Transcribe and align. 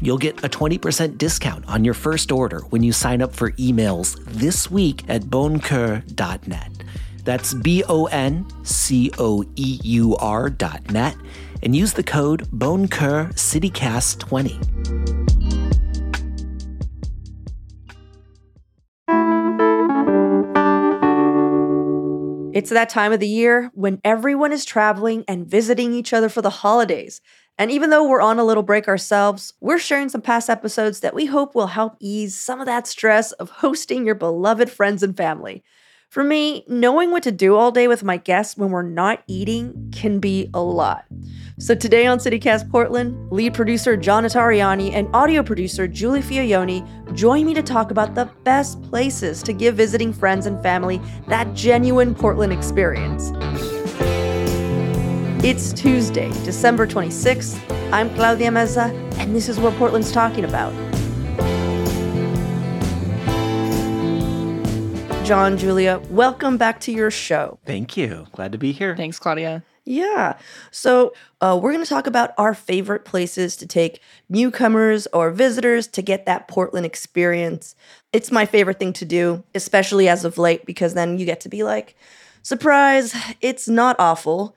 You'll 0.00 0.18
get 0.18 0.44
a 0.44 0.48
20% 0.48 1.18
discount 1.18 1.66
on 1.66 1.84
your 1.84 1.94
first 1.94 2.30
order 2.30 2.60
when 2.70 2.82
you 2.82 2.92
sign 2.92 3.22
up 3.22 3.34
for 3.34 3.52
emails 3.52 4.22
this 4.26 4.70
week 4.70 5.02
at 5.08 5.22
boncoeur.net. 5.22 6.70
That's 7.24 7.54
B 7.54 7.82
O 7.88 8.06
N 8.06 8.46
C 8.62 9.10
O 9.18 9.44
E 9.56 9.80
U 9.82 10.16
R 10.16 10.48
dot 10.48 10.90
net 10.92 11.16
and 11.62 11.74
use 11.74 11.92
the 11.92 12.04
code 12.04 12.48
BONCOEUR 12.52 13.32
CityCast20. 13.34 15.26
It's 22.54 22.70
that 22.70 22.88
time 22.88 23.12
of 23.12 23.20
the 23.20 23.28
year 23.28 23.70
when 23.74 24.00
everyone 24.02 24.50
is 24.50 24.64
traveling 24.64 25.24
and 25.28 25.46
visiting 25.46 25.92
each 25.92 26.14
other 26.14 26.30
for 26.30 26.40
the 26.40 26.48
holidays. 26.48 27.20
And 27.58 27.70
even 27.70 27.90
though 27.90 28.06
we're 28.06 28.20
on 28.20 28.38
a 28.38 28.44
little 28.44 28.62
break 28.62 28.86
ourselves, 28.86 29.54
we're 29.60 29.78
sharing 29.78 30.08
some 30.08 30.20
past 30.20 30.50
episodes 30.50 31.00
that 31.00 31.14
we 31.14 31.26
hope 31.26 31.54
will 31.54 31.68
help 31.68 31.96
ease 32.00 32.36
some 32.38 32.60
of 32.60 32.66
that 32.66 32.86
stress 32.86 33.32
of 33.32 33.48
hosting 33.48 34.04
your 34.04 34.14
beloved 34.14 34.70
friends 34.70 35.02
and 35.02 35.16
family. 35.16 35.64
For 36.10 36.22
me, 36.22 36.64
knowing 36.68 37.10
what 37.10 37.24
to 37.24 37.32
do 37.32 37.56
all 37.56 37.72
day 37.72 37.88
with 37.88 38.04
my 38.04 38.16
guests 38.16 38.56
when 38.56 38.70
we're 38.70 38.82
not 38.82 39.22
eating 39.26 39.92
can 39.94 40.20
be 40.20 40.50
a 40.54 40.62
lot. 40.62 41.04
So 41.58 41.74
today 41.74 42.06
on 42.06 42.18
CityCast 42.18 42.70
Portland, 42.70 43.30
lead 43.32 43.54
producer 43.54 43.96
John 43.96 44.24
Notarianni 44.24 44.92
and 44.92 45.08
audio 45.14 45.42
producer 45.42 45.88
Julie 45.88 46.22
Fiaoni 46.22 46.86
join 47.14 47.44
me 47.44 47.54
to 47.54 47.62
talk 47.62 47.90
about 47.90 48.14
the 48.14 48.30
best 48.44 48.80
places 48.82 49.42
to 49.42 49.52
give 49.52 49.76
visiting 49.76 50.12
friends 50.12 50.46
and 50.46 50.62
family 50.62 51.00
that 51.28 51.52
genuine 51.54 52.14
Portland 52.14 52.52
experience. 52.52 53.32
It's 55.44 55.72
Tuesday, 55.72 56.30
December 56.44 56.86
26th. 56.86 57.60
I'm 57.92 58.12
Claudia 58.14 58.50
Meza, 58.50 58.90
and 59.18 59.36
this 59.36 59.48
is 59.48 59.60
what 59.60 59.74
Portland's 59.74 60.10
talking 60.10 60.44
about. 60.44 60.72
John, 65.24 65.58
Giulia, 65.58 66.00
welcome 66.10 66.56
back 66.56 66.80
to 66.80 66.92
your 66.92 67.10
show. 67.10 67.58
Thank 67.66 67.96
you. 67.96 68.26
Glad 68.32 68.52
to 68.52 68.58
be 68.58 68.72
here. 68.72 68.96
Thanks, 68.96 69.18
Claudia. 69.18 69.62
Yeah. 69.84 70.38
So, 70.70 71.12
uh, 71.40 71.58
we're 71.62 71.72
going 71.72 71.84
to 71.84 71.88
talk 71.88 72.06
about 72.06 72.32
our 72.38 72.54
favorite 72.54 73.04
places 73.04 73.56
to 73.56 73.66
take 73.66 74.00
newcomers 74.28 75.06
or 75.12 75.30
visitors 75.30 75.86
to 75.88 76.02
get 76.02 76.26
that 76.26 76.48
Portland 76.48 76.86
experience. 76.86 77.76
It's 78.12 78.32
my 78.32 78.46
favorite 78.46 78.78
thing 78.78 78.94
to 78.94 79.04
do, 79.04 79.44
especially 79.54 80.08
as 80.08 80.24
of 80.24 80.38
late, 80.38 80.64
because 80.64 80.94
then 80.94 81.18
you 81.18 81.26
get 81.26 81.40
to 81.42 81.48
be 81.48 81.62
like, 81.62 81.94
surprise, 82.42 83.14
it's 83.40 83.68
not 83.68 83.96
awful. 83.98 84.56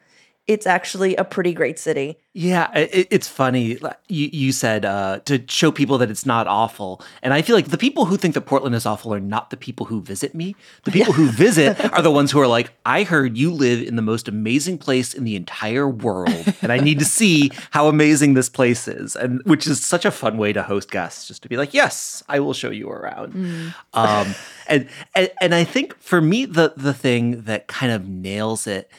It's 0.49 0.65
actually 0.65 1.15
a 1.15 1.23
pretty 1.23 1.53
great 1.53 1.77
city. 1.77 2.17
Yeah, 2.33 2.75
it, 2.75 3.07
it's 3.11 3.27
funny. 3.27 3.77
You, 4.07 4.29
you 4.33 4.51
said 4.51 4.83
uh, 4.83 5.19
to 5.25 5.43
show 5.47 5.71
people 5.71 5.99
that 5.99 6.09
it's 6.09 6.25
not 6.25 6.47
awful. 6.47 7.03
And 7.21 7.35
I 7.35 7.43
feel 7.43 7.55
like 7.55 7.67
the 7.67 7.77
people 7.77 8.05
who 8.05 8.17
think 8.17 8.33
that 8.33 8.41
Portland 8.41 8.73
is 8.73 8.83
awful 8.83 9.13
are 9.13 9.19
not 9.19 9.51
the 9.51 9.57
people 9.57 9.85
who 9.85 10.01
visit 10.01 10.33
me. 10.33 10.55
The 10.85 10.91
people 10.91 11.13
who 11.13 11.27
visit 11.31 11.79
are 11.93 12.01
the 12.01 12.09
ones 12.09 12.31
who 12.31 12.39
are 12.39 12.47
like, 12.47 12.71
I 12.83 13.03
heard 13.03 13.37
you 13.37 13.51
live 13.51 13.87
in 13.87 13.95
the 13.95 14.01
most 14.01 14.27
amazing 14.27 14.79
place 14.79 15.13
in 15.13 15.23
the 15.23 15.35
entire 15.35 15.87
world. 15.87 16.51
And 16.63 16.71
I 16.71 16.79
need 16.79 16.97
to 16.97 17.05
see 17.05 17.51
how 17.69 17.87
amazing 17.87 18.33
this 18.33 18.49
place 18.49 18.87
is. 18.87 19.15
And 19.15 19.43
which 19.45 19.67
is 19.67 19.85
such 19.85 20.03
a 20.03 20.09
fun 20.09 20.39
way 20.39 20.51
to 20.53 20.63
host 20.63 20.89
guests, 20.89 21.27
just 21.27 21.43
to 21.43 21.49
be 21.49 21.57
like, 21.57 21.75
yes, 21.75 22.23
I 22.27 22.39
will 22.39 22.53
show 22.53 22.71
you 22.71 22.89
around. 22.89 23.33
Mm. 23.33 23.73
Um, 23.93 24.35
and, 24.65 24.89
and, 25.13 25.29
and 25.41 25.53
I 25.53 25.63
think 25.63 25.95
for 25.99 26.21
me, 26.21 26.45
the, 26.45 26.73
the 26.75 26.93
thing 26.95 27.43
that 27.43 27.67
kind 27.67 27.91
of 27.91 28.07
nails 28.07 28.65
it 28.65 28.89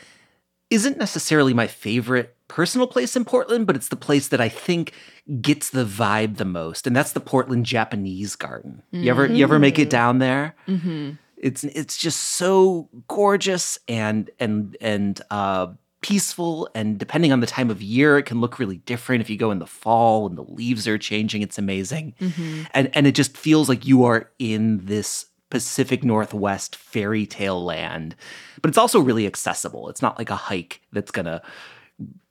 isn't 0.71 0.99
necessarily 0.99 1.53
my 1.53 1.67
favorite 1.67 2.37
personal 2.49 2.87
place 2.87 3.17
in 3.17 3.25
Portland, 3.25 3.67
but 3.67 3.77
it's 3.77 3.89
the 3.89 3.97
place 3.97 4.29
that 4.29 4.41
I 4.41 4.49
think 4.49 4.93
gets 5.41 5.71
the 5.71 5.85
vibe 5.85 6.37
the 6.37 6.45
most, 6.45 6.87
and 6.87 6.95
that's 6.95 7.13
the 7.13 7.21
Portland 7.21 7.67
Japanese 7.67 8.37
Garden. 8.37 8.83
Mm-hmm. 8.93 9.05
You 9.05 9.11
ever 9.11 9.27
you 9.27 9.45
ever 9.45 9.59
make 9.59 9.79
it 9.79 9.91
down 9.91 10.19
there? 10.19 10.55
Mm-hmm. 10.67 11.13
It's 11.37 11.65
it's 11.65 11.97
just 11.97 12.21
so 12.21 12.89
gorgeous 13.09 13.79
and 13.89 14.31
and 14.39 14.77
and 14.81 15.21
uh, 15.31 15.69
peaceful, 16.03 16.69
and 16.75 16.99
depending 16.99 17.33
on 17.33 17.41
the 17.41 17.47
time 17.47 17.71
of 17.71 17.83
year, 17.83 18.19
it 18.19 18.25
can 18.25 18.41
look 18.41 18.59
really 18.59 18.79
different. 18.79 19.21
If 19.21 19.31
you 19.31 19.37
go 19.37 19.51
in 19.51 19.59
the 19.59 19.67
fall 19.67 20.27
and 20.27 20.37
the 20.37 20.43
leaves 20.43 20.87
are 20.89 20.99
changing, 20.99 21.43
it's 21.43 21.59
amazing, 21.59 22.15
mm-hmm. 22.21 22.63
and 22.75 22.95
and 22.95 23.07
it 23.07 23.13
just 23.13 23.37
feels 23.37 23.69
like 23.69 23.87
you 23.87 24.05
are 24.05 24.31
in 24.39 24.85
this 24.85 25.27
Pacific 25.51 26.05
Northwest 26.05 26.77
fairy 26.77 27.27
tale 27.27 27.63
land. 27.63 28.17
But 28.63 28.69
it's 28.69 28.79
also 28.79 29.01
really 29.01 29.27
accessible. 29.27 29.89
It's 29.89 30.03
not 30.03 30.19
like 30.19 30.31
a 30.31 30.37
hike 30.37 30.81
that's 30.93 31.11
going 31.11 31.27
to 31.27 31.43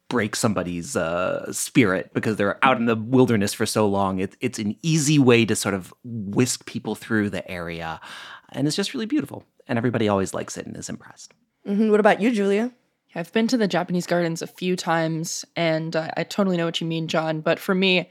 break 0.10 0.36
somebody's 0.36 0.96
uh, 0.96 1.52
spirit 1.54 2.12
because 2.14 2.36
they're 2.36 2.64
out 2.66 2.78
in 2.78 2.86
the 2.86 2.96
wilderness 2.96 3.54
for 3.54 3.66
so 3.66 3.88
long. 3.88 4.20
It, 4.20 4.36
it's 4.42 4.58
an 4.58 4.76
easy 4.82 5.20
way 5.20 5.46
to 5.46 5.56
sort 5.56 5.76
of 5.76 5.94
whisk 6.04 6.66
people 6.66 6.96
through 6.96 7.30
the 7.30 7.50
area. 7.50 8.02
And 8.52 8.66
it's 8.66 8.76
just 8.76 8.94
really 8.94 9.06
beautiful. 9.06 9.44
And 9.68 9.78
everybody 9.78 10.08
always 10.08 10.34
likes 10.34 10.58
it 10.58 10.66
and 10.66 10.76
is 10.76 10.90
impressed. 10.90 11.34
Mm-hmm. 11.68 11.92
What 11.92 12.00
about 12.00 12.22
you, 12.22 12.32
Giulia? 12.32 12.72
I've 13.16 13.32
been 13.34 13.48
to 13.48 13.58
the 13.58 13.68
Japanese 13.68 14.06
gardens 14.06 14.42
a 14.42 14.48
few 14.48 14.76
times, 14.76 15.44
and 15.56 15.96
uh, 15.96 16.10
I 16.16 16.24
totally 16.24 16.58
know 16.58 16.66
what 16.66 16.80
you 16.80 16.86
mean, 16.86 17.08
John. 17.08 17.42
But 17.42 17.60
for 17.60 17.74
me, 17.74 18.10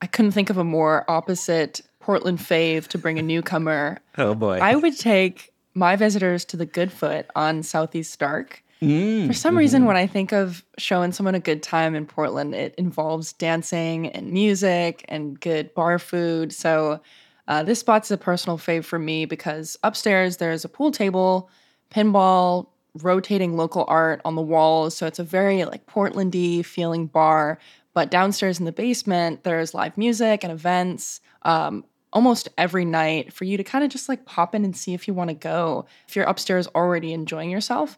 I 0.00 0.06
couldn't 0.06 0.32
think 0.32 0.48
of 0.48 0.56
a 0.56 0.64
more 0.64 1.10
opposite 1.10 1.82
Portland 2.00 2.38
fave 2.38 2.88
to 2.88 2.98
bring 2.98 3.18
a 3.18 3.22
newcomer. 3.22 3.98
Oh 4.18 4.34
boy. 4.34 4.58
I 4.58 4.74
would 4.74 4.98
take 4.98 5.52
my 5.74 5.96
visitors 5.96 6.44
to 6.46 6.56
the 6.56 6.66
Goodfoot 6.66 7.26
on 7.36 7.62
Southeast 7.62 8.12
Stark. 8.12 8.62
Mm, 8.82 9.26
For 9.26 9.32
some 9.32 9.54
mhm. 9.54 9.58
reason, 9.58 9.84
when 9.84 9.96
I 9.96 10.06
think 10.06 10.32
of 10.32 10.64
showing 10.78 11.12
someone 11.12 11.34
a 11.34 11.40
good 11.40 11.62
time 11.62 11.94
in 11.94 12.06
Portland, 12.06 12.54
it 12.54 12.74
involves 12.76 13.32
dancing 13.34 14.08
and 14.08 14.32
music 14.32 15.04
and 15.08 15.38
good 15.38 15.72
bar 15.74 15.98
food. 15.98 16.52
So, 16.52 17.00
uh, 17.46 17.62
this 17.62 17.78
spot's 17.80 18.10
a 18.10 18.16
personal 18.16 18.58
fave 18.58 18.84
for 18.84 18.98
me 18.98 19.26
because 19.26 19.78
upstairs 19.82 20.38
there's 20.38 20.64
a 20.64 20.68
pool 20.68 20.90
table, 20.90 21.50
pinball, 21.94 22.68
rotating 23.02 23.56
local 23.56 23.84
art 23.86 24.20
on 24.24 24.34
the 24.34 24.42
walls. 24.42 24.96
So, 24.96 25.06
it's 25.06 25.18
a 25.18 25.24
very 25.24 25.64
like 25.64 25.86
Portlandy 25.86 26.64
feeling 26.64 27.06
bar. 27.06 27.58
But 27.94 28.10
downstairs 28.10 28.58
in 28.58 28.66
the 28.66 28.72
basement, 28.72 29.44
there's 29.44 29.74
live 29.74 29.98
music 29.98 30.44
and 30.44 30.52
events. 30.52 31.20
Um, 31.42 31.84
almost 32.12 32.48
every 32.58 32.84
night 32.84 33.32
for 33.32 33.44
you 33.44 33.56
to 33.56 33.64
kind 33.64 33.84
of 33.84 33.90
just 33.90 34.08
like 34.08 34.24
pop 34.24 34.54
in 34.54 34.64
and 34.64 34.76
see 34.76 34.94
if 34.94 35.06
you 35.06 35.14
want 35.14 35.28
to 35.28 35.34
go 35.34 35.86
if 36.08 36.16
you're 36.16 36.24
upstairs 36.24 36.66
already 36.74 37.12
enjoying 37.12 37.50
yourself 37.50 37.96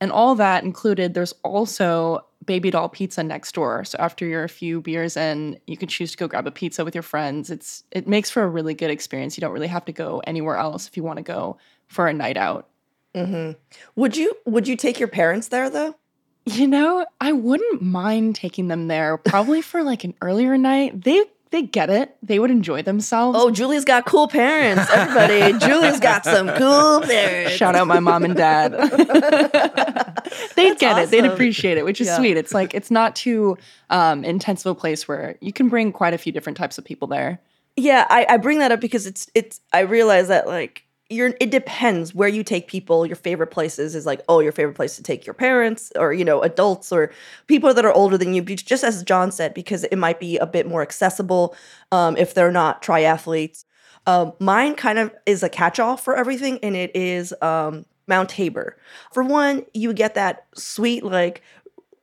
and 0.00 0.12
all 0.12 0.36
that 0.36 0.62
included 0.62 1.12
there's 1.12 1.34
also 1.42 2.24
baby 2.44 2.70
doll 2.70 2.88
pizza 2.88 3.24
next 3.24 3.52
door 3.52 3.84
so 3.84 3.98
after 3.98 4.24
you're 4.24 4.44
a 4.44 4.48
few 4.48 4.80
beers 4.80 5.16
in 5.16 5.58
you 5.66 5.76
can 5.76 5.88
choose 5.88 6.12
to 6.12 6.16
go 6.16 6.28
grab 6.28 6.46
a 6.46 6.52
pizza 6.52 6.84
with 6.84 6.94
your 6.94 7.02
friends 7.02 7.50
it's 7.50 7.82
it 7.90 8.06
makes 8.06 8.30
for 8.30 8.44
a 8.44 8.48
really 8.48 8.74
good 8.74 8.92
experience 8.92 9.36
you 9.36 9.40
don't 9.40 9.52
really 9.52 9.66
have 9.66 9.84
to 9.84 9.92
go 9.92 10.22
anywhere 10.24 10.56
else 10.56 10.86
if 10.86 10.96
you 10.96 11.02
want 11.02 11.16
to 11.16 11.22
go 11.24 11.58
for 11.88 12.06
a 12.06 12.12
night 12.12 12.36
out 12.36 12.68
Mm-hmm. 13.16 13.52
Would 13.96 14.16
you 14.16 14.36
Would 14.44 14.68
you 14.68 14.76
take 14.76 15.00
your 15.00 15.08
parents 15.08 15.48
there 15.48 15.70
though? 15.70 15.96
You 16.46 16.66
know 16.68 17.04
i 17.20 17.32
wouldn't 17.32 17.82
mind 17.82 18.34
taking 18.36 18.68
them 18.68 18.86
there 18.88 19.16
probably 19.18 19.60
for 19.60 19.82
like 19.82 20.04
an 20.04 20.14
earlier 20.22 20.56
night 20.56 21.02
they 21.02 21.22
they 21.50 21.62
get 21.62 21.90
it 21.90 22.16
they 22.22 22.38
would 22.38 22.50
enjoy 22.50 22.82
themselves 22.82 23.36
Oh, 23.40 23.50
Julie's 23.50 23.84
got 23.84 24.04
cool 24.04 24.26
parents. 24.28 24.90
Everybody, 24.90 25.56
Julie's 25.66 26.00
got 26.00 26.24
some 26.24 26.48
cool 26.48 27.00
parents. 27.02 27.52
Shout 27.56 27.76
out 27.76 27.86
my 27.86 28.00
mom 28.00 28.24
and 28.24 28.34
dad. 28.34 28.72
They'd 30.56 30.70
That's 30.70 30.80
get 30.80 30.98
it. 30.98 31.10
They'd 31.10 31.24
appreciate 31.24 31.78
it, 31.78 31.84
which 31.84 32.00
is 32.00 32.08
Yeah. 32.08 32.16
sweet. 32.16 32.36
It's 32.36 32.52
like 32.52 32.74
it's 32.74 32.90
not 32.90 33.14
too 33.14 33.56
um, 33.90 34.24
intense 34.24 34.66
of 34.66 34.72
a 34.76 34.78
place 34.78 35.06
where 35.06 35.36
you 35.40 35.52
can 35.52 35.68
bring 35.68 35.92
quite 35.92 36.14
a 36.14 36.18
few 36.18 36.32
different 36.32 36.56
types 36.58 36.78
of 36.78 36.84
people 36.84 37.06
there. 37.08 37.40
Yeah, 37.76 38.06
I, 38.10 38.26
I 38.28 38.36
bring 38.38 38.58
that 38.58 38.72
up 38.72 38.80
because 38.80 39.06
it's 39.06 39.30
it's. 39.34 39.60
I 39.72 39.80
realize 39.80 40.28
that 40.28 40.46
like 40.48 40.84
you're. 41.08 41.34
It 41.40 41.50
depends 41.50 42.14
where 42.14 42.28
you 42.28 42.42
take 42.42 42.68
people. 42.68 43.06
Your 43.06 43.16
favorite 43.16 43.48
places 43.48 43.94
is 43.94 44.06
like 44.06 44.20
oh, 44.28 44.40
your 44.40 44.52
favorite 44.52 44.74
place 44.74 44.96
to 44.96 45.02
take 45.02 45.26
your 45.26 45.34
parents 45.34 45.92
or 45.96 46.12
you 46.12 46.24
know 46.24 46.42
adults 46.42 46.92
or 46.92 47.12
people 47.46 47.72
that 47.74 47.84
are 47.84 47.92
older 47.92 48.18
than 48.18 48.34
you. 48.34 48.42
Just 48.42 48.84
as 48.84 49.02
John 49.02 49.30
said, 49.32 49.54
because 49.54 49.84
it 49.84 49.96
might 49.96 50.20
be 50.20 50.36
a 50.38 50.46
bit 50.46 50.66
more 50.66 50.82
accessible 50.82 51.56
um, 51.92 52.16
if 52.16 52.34
they're 52.34 52.52
not 52.52 52.82
triathletes. 52.82 53.64
Um, 54.06 54.32
mine 54.38 54.76
kind 54.76 54.98
of 54.98 55.12
is 55.26 55.42
a 55.42 55.48
catch-all 55.48 55.96
for 55.96 56.16
everything, 56.16 56.60
and 56.62 56.76
it 56.76 56.94
is 56.94 57.34
um, 57.42 57.84
Mount 58.06 58.28
Tabor. 58.28 58.76
For 59.12 59.22
one, 59.22 59.64
you 59.74 59.92
get 59.92 60.14
that 60.14 60.46
sweet 60.54 61.04
like 61.04 61.42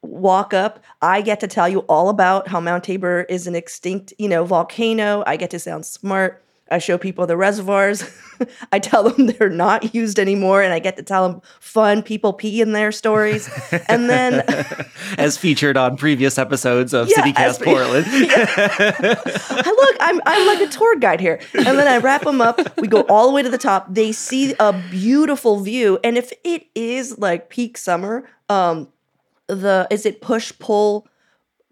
walk 0.01 0.53
up. 0.53 0.83
I 1.01 1.21
get 1.21 1.39
to 1.39 1.47
tell 1.47 1.69
you 1.69 1.79
all 1.81 2.09
about 2.09 2.47
how 2.47 2.59
Mount 2.59 2.83
Tabor 2.83 3.21
is 3.29 3.47
an 3.47 3.55
extinct, 3.55 4.13
you 4.19 4.27
know, 4.27 4.43
volcano. 4.43 5.23
I 5.25 5.37
get 5.37 5.49
to 5.51 5.59
sound 5.59 5.85
smart. 5.85 6.43
I 6.71 6.79
show 6.79 6.97
people 6.97 7.27
the 7.27 7.37
reservoirs. 7.37 8.03
I 8.71 8.79
tell 8.79 9.09
them 9.09 9.27
they're 9.27 9.49
not 9.49 9.93
used 9.93 10.17
anymore, 10.17 10.61
and 10.63 10.73
I 10.73 10.79
get 10.79 10.95
to 10.97 11.03
tell 11.03 11.27
them 11.29 11.41
fun 11.59 12.01
people 12.01 12.33
pee 12.33 12.61
in 12.61 12.71
their 12.71 12.91
stories. 12.91 13.49
And 13.87 14.09
then, 14.09 14.43
as 15.17 15.37
featured 15.37 15.77
on 15.77 15.97
previous 15.97 16.37
episodes 16.37 16.93
of 16.93 17.09
Yeah, 17.09 17.23
CityCast 17.23 17.37
as- 17.37 17.57
Portland. 17.59 18.05
I 18.09 19.75
look, 19.77 19.95
I'm 19.99 20.21
I'm 20.25 20.47
like 20.47 20.61
a 20.67 20.71
tour 20.71 20.95
guide 20.97 21.19
here. 21.19 21.39
And 21.53 21.77
then 21.77 21.87
I 21.87 21.97
wrap 21.97 22.23
them 22.23 22.41
up. 22.41 22.59
We 22.79 22.87
go 22.87 23.01
all 23.03 23.27
the 23.27 23.33
way 23.35 23.43
to 23.43 23.49
the 23.49 23.57
top. 23.57 23.87
They 23.93 24.11
see 24.11 24.55
a 24.59 24.73
beautiful 24.89 25.59
view, 25.59 25.99
and 26.03 26.17
if 26.17 26.31
it 26.43 26.67
is 26.75 27.17
like 27.19 27.49
peak 27.49 27.77
summer, 27.77 28.27
um, 28.49 28.87
the 29.47 29.87
is 29.91 30.05
it 30.05 30.21
push 30.21 30.51
pull 30.59 31.07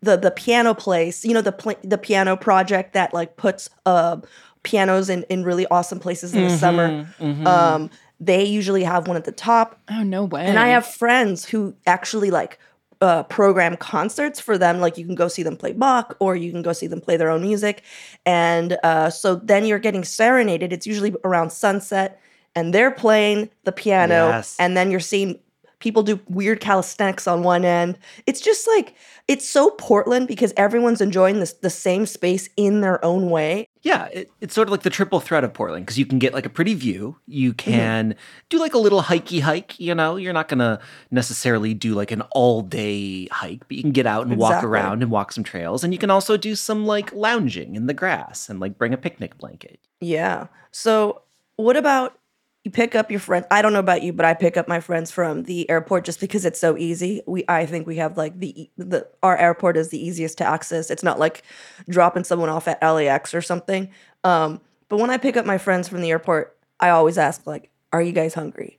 the 0.04 0.18
the 0.18 0.32
piano 0.32 0.74
place 0.74 1.24
you 1.24 1.32
know 1.34 1.42
the 1.42 1.52
pl- 1.52 1.76
the 1.84 1.98
piano 1.98 2.36
project 2.36 2.94
that 2.94 3.14
like 3.14 3.38
puts 3.38 3.70
uh 3.86 4.18
pianos 4.64 5.10
in 5.10 5.24
in 5.30 5.44
really 5.44 5.66
awesome 5.68 6.00
places 6.00 6.34
in 6.34 6.44
the 6.44 6.58
summer. 6.58 7.08
um 7.20 7.90
they 8.20 8.44
usually 8.44 8.84
have 8.84 9.08
one 9.08 9.18
at 9.18 9.24
the 9.26 9.32
top. 9.32 9.80
Oh 9.90 10.04
no 10.04 10.26
way. 10.26 10.46
and 10.46 10.60
i 10.60 10.68
have 10.68 10.86
friends 10.86 11.46
who 11.46 11.74
actually 11.88 12.30
like 12.32 12.60
uh, 13.02 13.24
program 13.24 13.76
concerts 13.78 14.40
for 14.40 14.60
them. 14.60 14.80
Like 14.80 14.96
you 14.96 15.06
can 15.08 15.16
go 15.16 15.28
see 15.28 15.42
them 15.42 15.58
play 15.58 15.72
bach 15.74 16.16
or 16.20 16.36
you 16.36 16.52
can 16.52 16.62
go 16.62 16.72
see 16.72 16.86
them 16.86 17.02
play 17.02 17.18
their 17.18 17.32
own 17.32 17.42
music. 17.42 17.82
And 18.28 18.78
uh, 18.84 19.10
so 19.10 19.34
then 19.34 19.66
you're 19.66 19.80
getting 19.80 20.04
serenaded. 20.04 20.72
It's 20.72 20.86
usually 20.86 21.16
around 21.24 21.50
sunset 21.52 22.22
and 22.54 22.76
they're 22.76 22.92
playing 22.92 23.50
the 23.64 23.72
piano 23.72 24.28
Yes. 24.30 24.56
and 24.60 24.78
then 24.78 24.92
you're 24.92 25.00
seeing 25.00 25.40
people 25.82 26.04
do 26.04 26.20
weird 26.30 26.60
calisthenics 26.62 27.28
on 27.28 27.44
one 27.44 27.66
end 27.66 27.98
it's 28.28 28.40
just 28.40 28.68
like 28.68 28.96
it's 29.28 29.48
so 29.48 29.70
portland 29.72 30.28
because 30.28 30.54
everyone's 30.58 31.02
enjoying 31.02 31.40
this 31.40 31.54
the 31.54 31.70
same 31.70 32.06
space 32.06 32.50
in 32.56 32.82
their 32.82 33.04
own 33.04 33.30
way 33.30 33.68
Yeah, 33.84 34.06
it, 34.14 34.30
it's 34.42 34.54
sort 34.54 34.68
of 34.68 34.72
like 34.72 34.84
the 34.84 34.92
triple 34.92 35.20
threat 35.20 35.44
of 35.44 35.54
Portland 35.56 35.88
because 35.88 35.98
you 35.98 36.06
can 36.06 36.20
get 36.20 36.36
like 36.36 36.46
a 36.46 36.50
pretty 36.52 36.76
view. 36.76 37.18
You 37.26 37.50
Mm-hmm. 37.54 37.72
can 37.72 38.16
do 38.50 38.60
like 38.60 38.76
a 38.76 38.78
little 38.78 39.02
hikey 39.02 39.40
hike. 39.42 39.80
You 39.80 39.96
know, 39.96 40.18
you're 40.18 40.34
not 40.38 40.48
gonna 40.50 40.80
necessarily 41.10 41.74
do 41.74 41.96
like 41.96 42.12
an 42.12 42.22
all 42.32 42.62
day 42.62 43.26
hike, 43.32 43.68
but 43.68 43.76
you 43.78 43.82
can 43.82 43.92
get 43.92 44.06
out 44.06 44.28
and 44.28 44.38
walk 44.38 44.64
around 44.64 45.02
and 45.02 45.10
walk 45.10 45.32
some 45.32 45.44
trails. 45.44 45.84
And 45.84 45.94
you 45.94 45.98
can 45.98 46.12
also 46.12 46.38
do 46.38 46.54
some 46.56 46.86
like 46.86 47.12
lounging 47.14 47.76
in 47.76 47.88
the 47.88 47.96
grass 47.96 48.50
and 48.50 48.60
like 48.60 48.78
bring 48.78 48.94
a 48.94 48.98
picnic 48.98 49.36
blanket. 49.40 49.80
Yeah. 50.00 50.48
So, 50.72 51.24
what 51.56 51.76
about 51.76 52.18
you 52.64 52.70
pick 52.72 52.94
up 52.94 53.10
your 53.10 53.20
friend? 53.20 53.46
I 53.50 53.62
don't 53.62 53.74
know 53.74 53.80
about 53.80 54.04
you, 54.04 54.14
but 54.14 54.26
I 54.26 54.34
pick 54.36 54.56
up 54.56 54.68
my 54.68 54.80
friends 54.80 55.10
from 55.10 55.44
the 55.44 55.68
airport 55.70 56.06
just 56.06 56.20
because 56.20 56.46
it's 56.46 56.60
so 56.60 56.78
easy. 56.78 57.22
We, 57.26 57.44
I 57.48 57.66
think 57.66 57.88
we 57.88 57.98
have 57.98 58.18
like 58.18 58.40
the 58.40 58.70
the 58.78 59.08
our 59.24 59.36
airport 59.36 59.78
is 59.78 59.90
the 59.90 60.04
easiest 60.04 60.38
to 60.40 60.46
access. 60.46 60.92
It's 60.92 61.04
not 61.04 61.18
like 61.20 61.42
dropping 61.90 62.24
someone 62.24 62.50
off 62.50 62.68
at 62.68 62.82
LAX 62.82 63.34
or 63.34 63.42
something. 63.42 63.90
Um, 64.24 64.62
but 64.90 64.98
when 64.98 65.10
I 65.10 65.18
pick 65.18 65.38
up 65.38 65.46
my 65.46 65.58
friends 65.58 65.88
from 65.88 66.02
the 66.02 66.12
airport, 66.12 66.56
I 66.80 66.90
always 66.90 67.18
ask 67.18 67.48
like, 67.48 67.72
"Are 67.94 68.02
you 68.02 68.12
guys 68.12 68.36
hungry? 68.36 68.78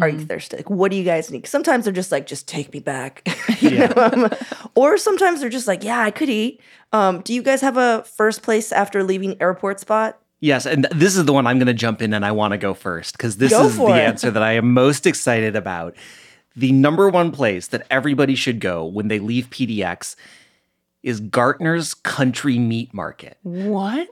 Are 0.00 0.08
you 0.08 0.20
thirsty? 0.24 0.56
Like, 0.56 0.70
what 0.70 0.90
do 0.90 0.96
you 0.96 1.04
guys 1.04 1.30
need?" 1.30 1.46
Sometimes 1.46 1.84
they're 1.84 1.92
just 1.94 2.12
like, 2.12 2.26
"Just 2.26 2.46
take 2.46 2.72
me 2.74 2.80
back," 2.80 3.26
Yeah. 3.60 3.86
Um, 3.96 4.30
or 4.74 4.98
sometimes 4.98 5.40
they're 5.40 5.48
just 5.48 5.66
like, 5.66 5.82
"Yeah, 5.82 6.00
I 6.00 6.10
could 6.10 6.28
eat." 6.28 6.60
Um, 6.92 7.22
do 7.22 7.32
you 7.32 7.42
guys 7.42 7.62
have 7.62 7.76
a 7.78 8.04
first 8.04 8.42
place 8.42 8.70
after 8.70 9.02
leaving 9.02 9.40
airport 9.40 9.80
spot? 9.80 10.18
Yes, 10.40 10.66
and 10.66 10.86
this 10.90 11.16
is 11.16 11.24
the 11.24 11.32
one 11.32 11.46
I'm 11.46 11.58
going 11.58 11.68
to 11.68 11.72
jump 11.74 12.02
in 12.02 12.12
and 12.12 12.24
I 12.24 12.32
want 12.32 12.52
to 12.52 12.58
go 12.58 12.74
first 12.74 13.16
because 13.16 13.38
this 13.38 13.50
Go 13.52 13.64
is 13.66 13.76
the 13.76 13.84
it. 13.86 13.90
answer 13.92 14.30
that 14.30 14.42
I 14.42 14.52
am 14.52 14.72
most 14.74 15.06
excited 15.06 15.56
about. 15.56 15.94
The 16.56 16.70
number 16.72 17.08
one 17.08 17.30
place 17.32 17.68
that 17.68 17.86
everybody 17.90 18.34
should 18.34 18.60
go 18.60 18.84
when 18.84 19.08
they 19.08 19.18
leave 19.18 19.48
PDX 19.50 20.16
is 21.02 21.20
Gartner's 21.20 21.94
Country 21.94 22.58
Meat 22.58 22.92
Market. 22.94 23.38
what? 23.42 24.08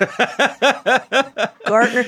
Gartner. 1.66 2.04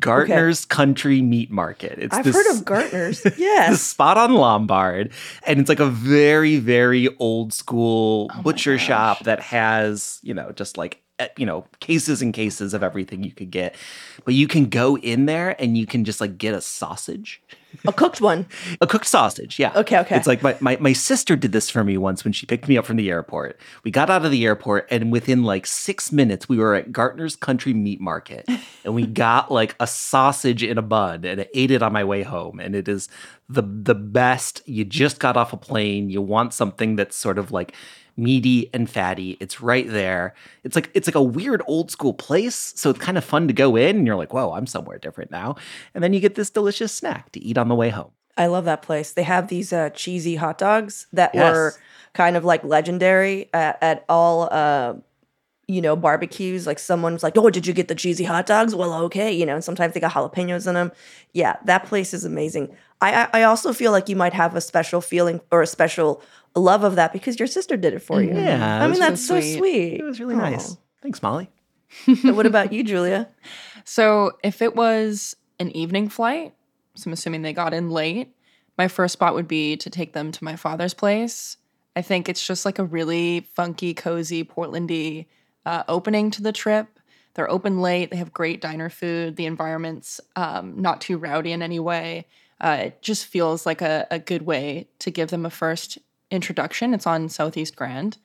Gartner's 0.00 0.64
Country 0.64 1.22
Meat 1.22 1.50
Market. 1.50 1.98
It's 1.98 2.14
I've 2.16 2.24
this, 2.24 2.34
heard 2.34 2.56
of 2.56 2.64
Gartner's. 2.64 3.22
the 3.22 3.34
Yes. 3.38 3.80
spot 3.82 4.18
on 4.18 4.34
Lombard, 4.34 5.12
and 5.44 5.60
it's 5.60 5.68
like 5.68 5.78
a 5.80 5.86
very, 5.88 6.56
very 6.56 7.08
old 7.18 7.52
school 7.52 8.28
Oh 8.34 8.42
butcher 8.42 8.78
shop 8.78 9.20
that 9.24 9.38
has, 9.40 10.18
you 10.22 10.34
know, 10.34 10.50
just 10.52 10.76
like 10.76 11.00
Uh, 11.18 11.28
you 11.38 11.46
know, 11.46 11.64
cases 11.80 12.20
and 12.20 12.34
cases 12.34 12.74
of 12.74 12.82
everything 12.82 13.24
you 13.24 13.32
could 13.32 13.50
get. 13.50 13.74
But 14.26 14.34
you 14.34 14.46
can 14.46 14.66
go 14.66 14.98
in 14.98 15.24
there 15.24 15.56
and 15.58 15.78
you 15.78 15.86
can 15.86 16.04
just 16.04 16.20
like 16.20 16.36
get 16.36 16.52
a 16.52 16.60
sausage. 16.60 17.40
A 17.86 17.92
cooked 17.92 18.20
one. 18.20 18.46
A 18.80 18.86
cooked 18.86 19.06
sausage, 19.06 19.58
yeah. 19.58 19.72
Okay, 19.74 19.98
okay. 19.98 20.16
It's 20.16 20.26
like 20.26 20.42
my, 20.42 20.56
my 20.60 20.76
my 20.78 20.92
sister 20.92 21.36
did 21.36 21.52
this 21.52 21.70
for 21.70 21.84
me 21.84 21.96
once 21.96 22.24
when 22.24 22.32
she 22.32 22.44
picked 22.46 22.68
me 22.68 22.76
up 22.76 22.84
from 22.84 22.96
the 22.96 23.10
airport. 23.10 23.58
We 23.82 23.90
got 23.90 24.10
out 24.10 24.24
of 24.24 24.30
the 24.30 24.44
airport 24.44 24.88
and 24.90 25.10
within 25.10 25.42
like 25.42 25.66
six 25.66 26.12
minutes 26.12 26.48
we 26.48 26.58
were 26.58 26.74
at 26.74 26.92
Gartner's 26.92 27.36
Country 27.36 27.72
Meat 27.74 28.00
Market 28.00 28.48
and 28.84 28.94
we 28.94 29.06
got 29.24 29.50
like 29.50 29.74
a 29.80 29.86
sausage 29.86 30.62
in 30.62 30.78
a 30.78 30.82
bun 30.82 31.24
and 31.24 31.40
I 31.40 31.48
ate 31.54 31.70
it 31.70 31.82
on 31.82 31.92
my 31.92 32.04
way 32.04 32.22
home. 32.22 32.60
And 32.60 32.74
it 32.74 32.88
is 32.88 33.08
the 33.48 33.62
the 33.62 33.94
best. 33.94 34.62
You 34.66 34.84
just 34.84 35.18
got 35.18 35.36
off 35.36 35.52
a 35.52 35.56
plane. 35.56 36.10
You 36.10 36.20
want 36.20 36.52
something 36.52 36.96
that's 36.96 37.16
sort 37.16 37.38
of 37.38 37.52
like 37.52 37.74
meaty 38.16 38.70
and 38.72 38.88
fatty. 38.88 39.36
It's 39.40 39.60
right 39.60 39.88
there. 39.88 40.34
It's 40.64 40.74
like 40.74 40.90
it's 40.94 41.06
like 41.08 41.14
a 41.14 41.22
weird 41.22 41.62
old 41.66 41.90
school 41.90 42.14
place. 42.14 42.72
So 42.76 42.90
it's 42.90 42.98
kind 42.98 43.18
of 43.18 43.24
fun 43.24 43.46
to 43.48 43.52
go 43.54 43.76
in 43.76 43.96
and 43.96 44.06
you're 44.06 44.16
like, 44.16 44.32
whoa, 44.32 44.52
I'm 44.52 44.66
somewhere 44.66 44.98
different 44.98 45.30
now. 45.30 45.56
And 45.94 46.02
then 46.02 46.12
you 46.12 46.20
get 46.20 46.34
this 46.34 46.50
delicious 46.50 46.92
snack 46.92 47.32
to 47.32 47.40
eat 47.42 47.58
on 47.58 47.68
the 47.68 47.74
way 47.74 47.90
home. 47.90 48.10
I 48.36 48.46
love 48.46 48.64
that 48.66 48.82
place. 48.82 49.12
They 49.12 49.22
have 49.22 49.48
these 49.48 49.72
uh, 49.72 49.90
cheesy 49.90 50.36
hot 50.36 50.58
dogs 50.58 51.06
that 51.12 51.34
Yes. 51.34 51.52
were 51.52 51.74
kind 52.12 52.36
of 52.36 52.44
like 52.44 52.62
legendary 52.64 53.48
at, 53.54 53.78
at 53.82 54.04
all, 54.10 54.48
uh, 54.52 54.94
you 55.66 55.80
know, 55.80 55.96
barbecues. 55.96 56.66
Like 56.66 56.78
someone's 56.78 57.22
like, 57.22 57.36
"Oh, 57.36 57.50
did 57.50 57.66
you 57.66 57.72
get 57.72 57.88
the 57.88 57.94
cheesy 57.94 58.24
hot 58.24 58.46
dogs?" 58.46 58.74
Well, 58.74 58.92
okay, 59.04 59.32
you 59.32 59.44
know. 59.46 59.54
And 59.54 59.64
sometimes 59.64 59.94
they 59.94 60.00
got 60.00 60.12
jalapenos 60.12 60.66
in 60.66 60.74
them. 60.74 60.92
Yeah, 61.32 61.56
that 61.64 61.86
place 61.86 62.14
is 62.14 62.24
amazing. 62.24 62.76
I 63.00 63.24
I, 63.24 63.40
I 63.40 63.42
also 63.44 63.72
feel 63.72 63.90
like 63.90 64.08
you 64.08 64.16
might 64.16 64.32
have 64.34 64.54
a 64.54 64.60
special 64.60 65.00
feeling 65.00 65.40
or 65.50 65.62
a 65.62 65.66
special 65.66 66.22
love 66.60 66.84
of 66.84 66.96
that 66.96 67.12
because 67.12 67.38
your 67.38 67.46
sister 67.46 67.76
did 67.76 67.94
it 67.94 68.00
for 68.00 68.22
you. 68.22 68.34
Yeah, 68.34 68.82
I 68.82 68.88
mean 68.88 69.00
that's 69.00 69.24
so 69.24 69.40
sweet. 69.40 69.58
sweet. 69.58 70.00
It 70.00 70.04
was 70.04 70.20
really 70.20 70.36
nice. 70.36 70.76
Thanks, 71.02 71.22
Molly. 71.22 71.50
So 72.22 72.32
what 72.34 72.46
about 72.46 72.72
you, 72.72 72.82
Giulia? 72.84 73.28
So 73.88 74.32
if 74.42 74.62
it 74.62 74.74
was 74.74 75.36
an 75.60 75.70
evening 75.70 76.08
flight, 76.08 76.54
so 76.96 77.06
I'm 77.08 77.12
assuming 77.12 77.42
they 77.42 77.52
got 77.52 77.72
in 77.72 77.88
late, 77.88 78.34
my 78.76 78.88
first 78.88 79.12
spot 79.12 79.32
would 79.34 79.46
be 79.46 79.76
to 79.76 79.88
take 79.88 80.12
them 80.12 80.32
to 80.32 80.42
my 80.42 80.56
father's 80.56 80.92
place. 80.92 81.56
I 81.94 82.02
think 82.02 82.28
it's 82.28 82.44
just 82.44 82.64
like 82.64 82.80
a 82.80 82.84
really 82.84 83.48
funky, 83.54 83.94
cozy, 83.94 84.42
Portlandy 84.42 85.26
uh, 85.64 85.84
opening 85.86 86.32
to 86.32 86.42
the 86.42 86.52
trip. 86.52 86.98
They're 87.34 87.50
open 87.50 87.80
late. 87.80 88.10
They 88.10 88.16
have 88.16 88.32
great 88.32 88.60
diner 88.60 88.90
food. 88.90 89.36
The 89.36 89.46
environment's 89.46 90.20
um, 90.34 90.80
not 90.80 91.00
too 91.00 91.16
rowdy 91.16 91.52
in 91.52 91.62
any 91.62 91.78
way. 91.78 92.26
Uh, 92.60 92.78
it 92.86 93.02
just 93.02 93.26
feels 93.26 93.66
like 93.66 93.82
a, 93.82 94.06
a 94.10 94.18
good 94.18 94.42
way 94.42 94.88
to 95.00 95.10
give 95.10 95.28
them 95.30 95.46
a 95.46 95.50
first 95.50 95.98
introduction. 96.30 96.94
It's 96.94 97.06
on 97.06 97.28
Southeast 97.28 97.76
Grand. 97.76 98.18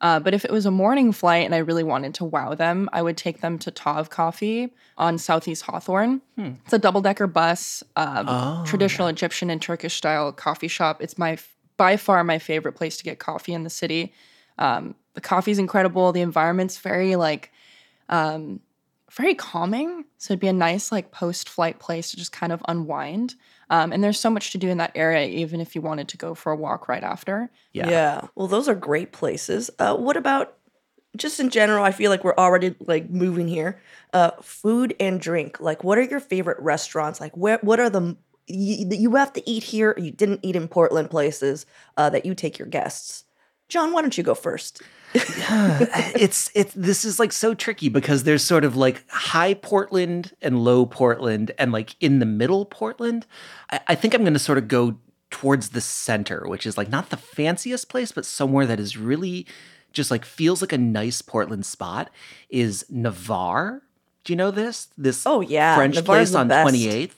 Uh, 0.00 0.18
but 0.18 0.34
if 0.34 0.44
it 0.44 0.50
was 0.50 0.66
a 0.66 0.70
morning 0.70 1.12
flight 1.12 1.44
and 1.44 1.54
I 1.54 1.58
really 1.58 1.84
wanted 1.84 2.14
to 2.14 2.24
wow 2.24 2.54
them, 2.54 2.88
I 2.92 3.02
would 3.02 3.16
take 3.16 3.40
them 3.40 3.56
to 3.60 3.70
Tōv 3.70 4.10
Coffee 4.10 4.72
on 4.98 5.16
Southeast 5.16 5.62
Hawthorne. 5.62 6.20
It's 6.36 6.72
a 6.72 6.78
double 6.78 7.00
decker 7.00 7.28
bus, 7.28 7.84
um, 7.94 8.26
Oh, 8.28 8.64
traditional 8.66 9.06
Egyptian 9.06 9.48
and 9.48 9.62
Turkish 9.62 9.94
style 9.94 10.32
coffee 10.32 10.66
shop. 10.66 11.00
It's 11.00 11.18
my 11.18 11.38
by 11.76 11.96
far 11.96 12.24
my 12.24 12.38
favorite 12.40 12.72
place 12.72 12.96
to 12.98 13.04
get 13.04 13.20
coffee 13.20 13.54
in 13.54 13.62
the 13.62 13.70
city. 13.70 14.12
Um, 14.58 14.96
the 15.14 15.20
coffee's 15.20 15.58
incredible. 15.60 16.10
The 16.12 16.20
environment's 16.20 16.78
very 16.78 17.14
like 17.14 17.52
um, 18.08 18.58
very 19.12 19.34
calming. 19.34 20.04
So 20.18 20.32
it'd 20.32 20.40
be 20.40 20.48
a 20.48 20.52
nice 20.52 20.90
like 20.90 21.10
post 21.10 21.48
flight 21.48 21.78
place 21.78 22.10
to 22.10 22.16
just 22.16 22.32
kind 22.32 22.52
of 22.52 22.62
unwind. 22.66 23.34
Um, 23.70 23.92
and 23.92 24.02
there's 24.02 24.18
so 24.18 24.30
much 24.30 24.52
to 24.52 24.58
do 24.58 24.68
in 24.68 24.78
that 24.78 24.92
area, 24.94 25.26
even 25.26 25.60
if 25.60 25.74
you 25.74 25.82
wanted 25.82 26.08
to 26.08 26.16
go 26.16 26.34
for 26.34 26.52
a 26.52 26.56
walk 26.56 26.88
right 26.88 27.02
after. 27.02 27.50
Yeah. 27.72 27.88
Yeah. 27.88 28.28
Well, 28.34 28.48
those 28.48 28.68
are 28.68 28.74
great 28.74 29.12
places. 29.12 29.70
Uh, 29.78 29.96
what 29.96 30.16
about 30.16 30.56
just 31.16 31.40
in 31.40 31.50
general? 31.50 31.84
I 31.84 31.92
feel 31.92 32.10
like 32.10 32.24
we're 32.24 32.36
already 32.36 32.74
like 32.80 33.10
moving 33.10 33.48
here. 33.48 33.80
Uh, 34.12 34.30
food 34.40 34.94
and 34.98 35.20
drink. 35.20 35.60
Like, 35.60 35.84
what 35.84 35.98
are 35.98 36.02
your 36.02 36.20
favorite 36.20 36.58
restaurants? 36.60 37.20
Like, 37.20 37.36
where? 37.36 37.58
What 37.62 37.80
are 37.80 37.90
the 37.90 38.16
you, 38.46 38.86
you 38.90 39.14
have 39.16 39.32
to 39.34 39.50
eat 39.50 39.62
here? 39.62 39.94
You 39.98 40.10
didn't 40.10 40.40
eat 40.42 40.56
in 40.56 40.68
Portland 40.68 41.10
places 41.10 41.66
uh, 41.96 42.10
that 42.10 42.26
you 42.26 42.34
take 42.34 42.58
your 42.58 42.68
guests. 42.68 43.24
John, 43.72 43.94
why 43.94 44.02
don't 44.02 44.18
you 44.18 44.22
go 44.22 44.34
first? 44.34 44.82
it's 45.14 46.50
it's 46.54 46.74
this 46.74 47.06
is 47.06 47.18
like 47.18 47.32
so 47.32 47.54
tricky 47.54 47.88
because 47.88 48.24
there's 48.24 48.44
sort 48.44 48.66
of 48.66 48.76
like 48.76 49.02
high 49.08 49.54
Portland 49.54 50.34
and 50.42 50.62
low 50.62 50.84
Portland 50.84 51.52
and 51.58 51.72
like 51.72 51.96
in 51.98 52.18
the 52.18 52.26
middle 52.26 52.66
Portland. 52.66 53.24
I, 53.70 53.80
I 53.88 53.94
think 53.94 54.12
I'm 54.12 54.24
gonna 54.24 54.38
sort 54.38 54.58
of 54.58 54.68
go 54.68 54.98
towards 55.30 55.70
the 55.70 55.80
center, 55.80 56.44
which 56.46 56.66
is 56.66 56.76
like 56.76 56.90
not 56.90 57.08
the 57.08 57.16
fanciest 57.16 57.88
place, 57.88 58.12
but 58.12 58.26
somewhere 58.26 58.66
that 58.66 58.78
is 58.78 58.98
really 58.98 59.46
just 59.94 60.10
like 60.10 60.26
feels 60.26 60.60
like 60.60 60.74
a 60.74 60.78
nice 60.78 61.22
Portland 61.22 61.64
spot 61.64 62.10
is 62.50 62.84
Navarre. 62.90 63.80
Do 64.24 64.32
you 64.32 64.36
know 64.36 64.50
this? 64.50 64.88
This 64.96 65.26
Oh, 65.26 65.40
yeah. 65.40 65.74
French 65.76 66.04
place 66.04 66.34
on 66.34 66.48
28th. 66.48 67.10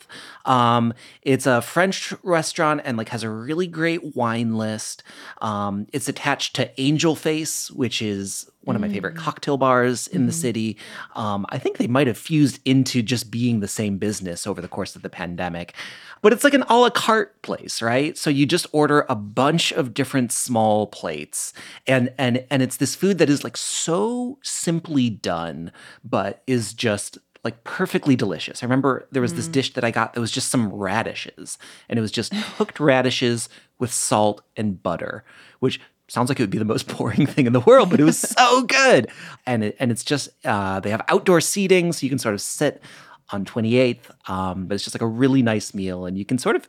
Um, 0.46 0.94
it's 1.22 1.46
a 1.46 1.62
French 1.62 2.12
restaurant 2.22 2.82
and 2.84 2.96
like 2.96 3.08
has 3.10 3.22
a 3.22 3.30
really 3.30 3.66
great 3.66 4.14
wine 4.16 4.56
list. 4.56 5.02
Um, 5.40 5.86
it's 5.92 6.08
attached 6.08 6.54
to 6.56 6.80
Angel 6.80 7.14
Face, 7.16 7.70
which 7.70 8.02
is 8.02 8.50
one 8.64 8.76
of 8.76 8.82
my 8.82 8.88
favorite 8.88 9.14
mm. 9.14 9.18
cocktail 9.18 9.56
bars 9.56 10.06
in 10.06 10.26
the 10.26 10.32
mm. 10.32 10.36
city. 10.36 10.76
Um, 11.14 11.46
I 11.50 11.58
think 11.58 11.76
they 11.76 11.86
might 11.86 12.06
have 12.06 12.18
fused 12.18 12.60
into 12.64 13.02
just 13.02 13.30
being 13.30 13.60
the 13.60 13.68
same 13.68 13.98
business 13.98 14.46
over 14.46 14.60
the 14.60 14.68
course 14.68 14.96
of 14.96 15.02
the 15.02 15.10
pandemic. 15.10 15.74
But 16.22 16.32
it's 16.32 16.44
like 16.44 16.54
an 16.54 16.64
a 16.68 16.76
la 16.76 16.90
carte 16.90 17.42
place, 17.42 17.82
right? 17.82 18.16
So 18.16 18.30
you 18.30 18.46
just 18.46 18.66
order 18.72 19.04
a 19.08 19.14
bunch 19.14 19.72
of 19.72 19.92
different 19.92 20.32
small 20.32 20.86
plates, 20.86 21.52
and 21.86 22.12
and 22.16 22.46
and 22.50 22.62
it's 22.62 22.78
this 22.78 22.94
food 22.94 23.18
that 23.18 23.28
is 23.28 23.44
like 23.44 23.58
so 23.58 24.38
simply 24.42 25.10
done, 25.10 25.70
but 26.02 26.42
is 26.46 26.72
just 26.72 27.18
like 27.44 27.62
perfectly 27.62 28.16
delicious. 28.16 28.62
I 28.62 28.66
remember 28.66 29.06
there 29.12 29.20
was 29.20 29.34
this 29.34 29.48
mm. 29.48 29.52
dish 29.52 29.74
that 29.74 29.84
I 29.84 29.90
got 29.90 30.14
that 30.14 30.20
was 30.20 30.30
just 30.30 30.48
some 30.48 30.72
radishes, 30.72 31.58
and 31.90 31.98
it 31.98 32.02
was 32.02 32.10
just 32.10 32.32
cooked 32.56 32.80
radishes 32.80 33.50
with 33.78 33.92
salt 33.92 34.40
and 34.56 34.82
butter, 34.82 35.24
which 35.60 35.78
sounds 36.14 36.28
like 36.30 36.38
it 36.40 36.42
would 36.42 36.50
be 36.50 36.58
the 36.58 36.64
most 36.64 36.86
boring 36.96 37.26
thing 37.26 37.46
in 37.46 37.52
the 37.52 37.60
world, 37.60 37.90
but 37.90 38.00
it 38.00 38.04
was 38.04 38.18
so 38.18 38.62
good. 38.66 39.08
And 39.44 39.64
it, 39.64 39.76
and 39.78 39.90
it's 39.90 40.04
just 40.04 40.30
uh, 40.44 40.80
they 40.80 40.90
have 40.90 41.02
outdoor 41.08 41.40
seating, 41.40 41.92
so 41.92 42.04
you 42.04 42.08
can 42.10 42.18
sort 42.18 42.34
of 42.34 42.40
sit 42.40 42.80
on 43.30 43.44
28th. 43.44 44.30
Um, 44.30 44.66
but 44.66 44.76
it's 44.76 44.84
just 44.84 44.94
like 44.94 45.02
a 45.02 45.06
really 45.06 45.42
nice 45.42 45.74
meal, 45.74 46.06
and 46.06 46.16
you 46.16 46.24
can 46.24 46.38
sort 46.38 46.56
of 46.56 46.66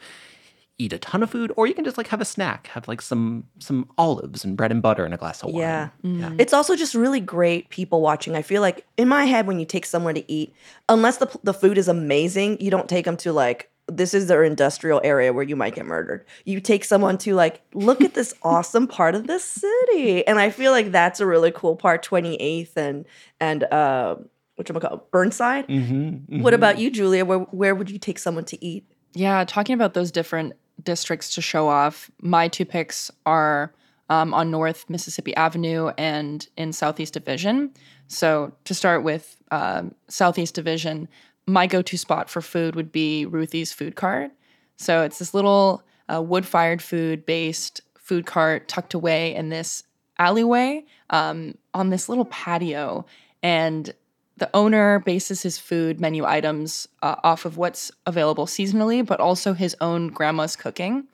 eat 0.77 0.91
a 0.91 0.97
ton 0.97 1.23
of 1.23 1.29
food, 1.29 1.53
or 1.55 1.67
you 1.67 1.73
can 1.73 1.85
just 1.85 1.97
like 1.97 2.07
have 2.07 2.19
a 2.19 2.25
snack, 2.25 2.67
have 2.67 2.87
like 2.87 3.01
some 3.01 3.45
some 3.59 3.89
olives 3.97 4.43
and 4.43 4.57
bread 4.57 4.71
and 4.71 4.81
butter 4.81 5.05
and 5.05 5.13
a 5.13 5.17
glass 5.17 5.41
of 5.41 5.51
wine. 5.51 5.61
Yeah. 5.61 5.89
yeah. 6.03 6.31
It's 6.37 6.51
also 6.51 6.75
just 6.75 6.95
really 6.95 7.21
great 7.21 7.69
people 7.69 8.01
watching. 8.01 8.35
I 8.35 8.41
feel 8.41 8.61
like 8.61 8.85
in 8.97 9.07
my 9.07 9.25
head, 9.25 9.47
when 9.47 9.59
you 9.59 9.65
take 9.65 9.85
somewhere 9.85 10.13
to 10.13 10.29
eat, 10.31 10.53
unless 10.89 11.17
the, 11.17 11.29
the 11.43 11.53
food 11.53 11.77
is 11.77 11.87
amazing, 11.87 12.59
you 12.59 12.71
don't 12.71 12.89
take 12.89 13.05
them 13.05 13.15
to 13.17 13.31
like, 13.31 13.69
this 13.87 14.13
is 14.13 14.27
their 14.27 14.43
industrial 14.43 14.99
area 15.03 15.31
where 15.31 15.43
you 15.43 15.55
might 15.55 15.75
get 15.75 15.85
murdered. 15.85 16.25
You 16.43 16.59
take 16.59 16.83
someone 16.83 17.17
to 17.19 17.35
like, 17.35 17.61
look 17.73 18.01
at 18.01 18.13
this 18.13 18.33
awesome 18.43 18.87
part 18.87 19.15
of 19.15 19.27
the 19.27 19.39
city. 19.39 20.25
And 20.25 20.39
I 20.39 20.49
feel 20.49 20.71
like 20.71 20.91
that's 20.91 21.19
a 21.19 21.25
really 21.25 21.51
cool 21.51 21.75
part, 21.75 22.03
28th 22.05 22.75
and, 22.75 23.05
and, 23.39 23.63
uh, 23.65 24.15
what 24.55 24.69
you 24.69 24.75
call 24.75 25.07
Burnside. 25.11 25.67
Mhm, 25.67 26.41
What 26.41 26.53
mhm. 26.53 26.55
about 26.55 26.79
you, 26.79 26.89
Giulia? 26.89 27.25
Where, 27.25 27.39
where 27.39 27.75
would 27.75 27.89
you 27.89 27.99
take 27.99 28.17
someone 28.17 28.45
to 28.45 28.65
eat? 28.65 28.85
Yeah, 29.13 29.43
talking 29.45 29.73
about 29.73 29.93
those 29.93 30.11
different 30.11 30.53
districts 30.81 31.35
to 31.35 31.41
show 31.41 31.67
off, 31.67 32.09
my 32.21 32.47
two 32.47 32.65
picks 32.65 33.11
are 33.25 33.73
um, 34.09 34.33
on 34.33 34.51
North 34.51 34.89
Mississippi 34.89 35.35
Avenue 35.35 35.89
and 35.97 36.47
in 36.57 36.71
Southeast 36.73 37.13
Division. 37.13 37.71
So 38.07 38.53
to 38.65 38.73
start 38.73 39.03
with 39.03 39.37
um, 39.51 39.95
Southeast 40.07 40.53
Division, 40.55 41.07
my 41.47 41.67
go-to 41.67 41.97
spot 41.97 42.29
for 42.29 42.41
food 42.41 42.75
would 42.75 42.91
be 42.91 43.25
Ruthie's 43.25 43.71
Food 43.71 43.95
Cart. 43.95 44.31
So 44.77 45.03
it's 45.03 45.19
this 45.19 45.33
little 45.33 45.83
uh, 46.11 46.21
wood-fired 46.21 46.81
food-based 46.81 47.81
food 47.97 48.25
cart 48.25 48.67
tucked 48.67 48.93
away 48.93 49.35
in 49.35 49.49
this 49.49 49.83
alleyway 50.17 50.85
um, 51.09 51.57
on 51.73 51.89
this 51.89 52.07
little 52.07 52.25
patio, 52.25 53.05
and 53.43 53.93
the 54.37 54.49
owner 54.53 54.99
bases 54.99 55.43
his 55.43 55.57
food 55.57 55.99
menu 55.99 56.25
items 56.25 56.87
uh, 57.01 57.15
off 57.23 57.45
of 57.45 57.57
what's 57.57 57.91
available 58.05 58.45
seasonally, 58.45 59.05
but 59.05 59.19
also 59.19 59.53
his 59.53 59.75
own 59.79 60.09
grandma's 60.09 60.55
cooking. 60.55 61.07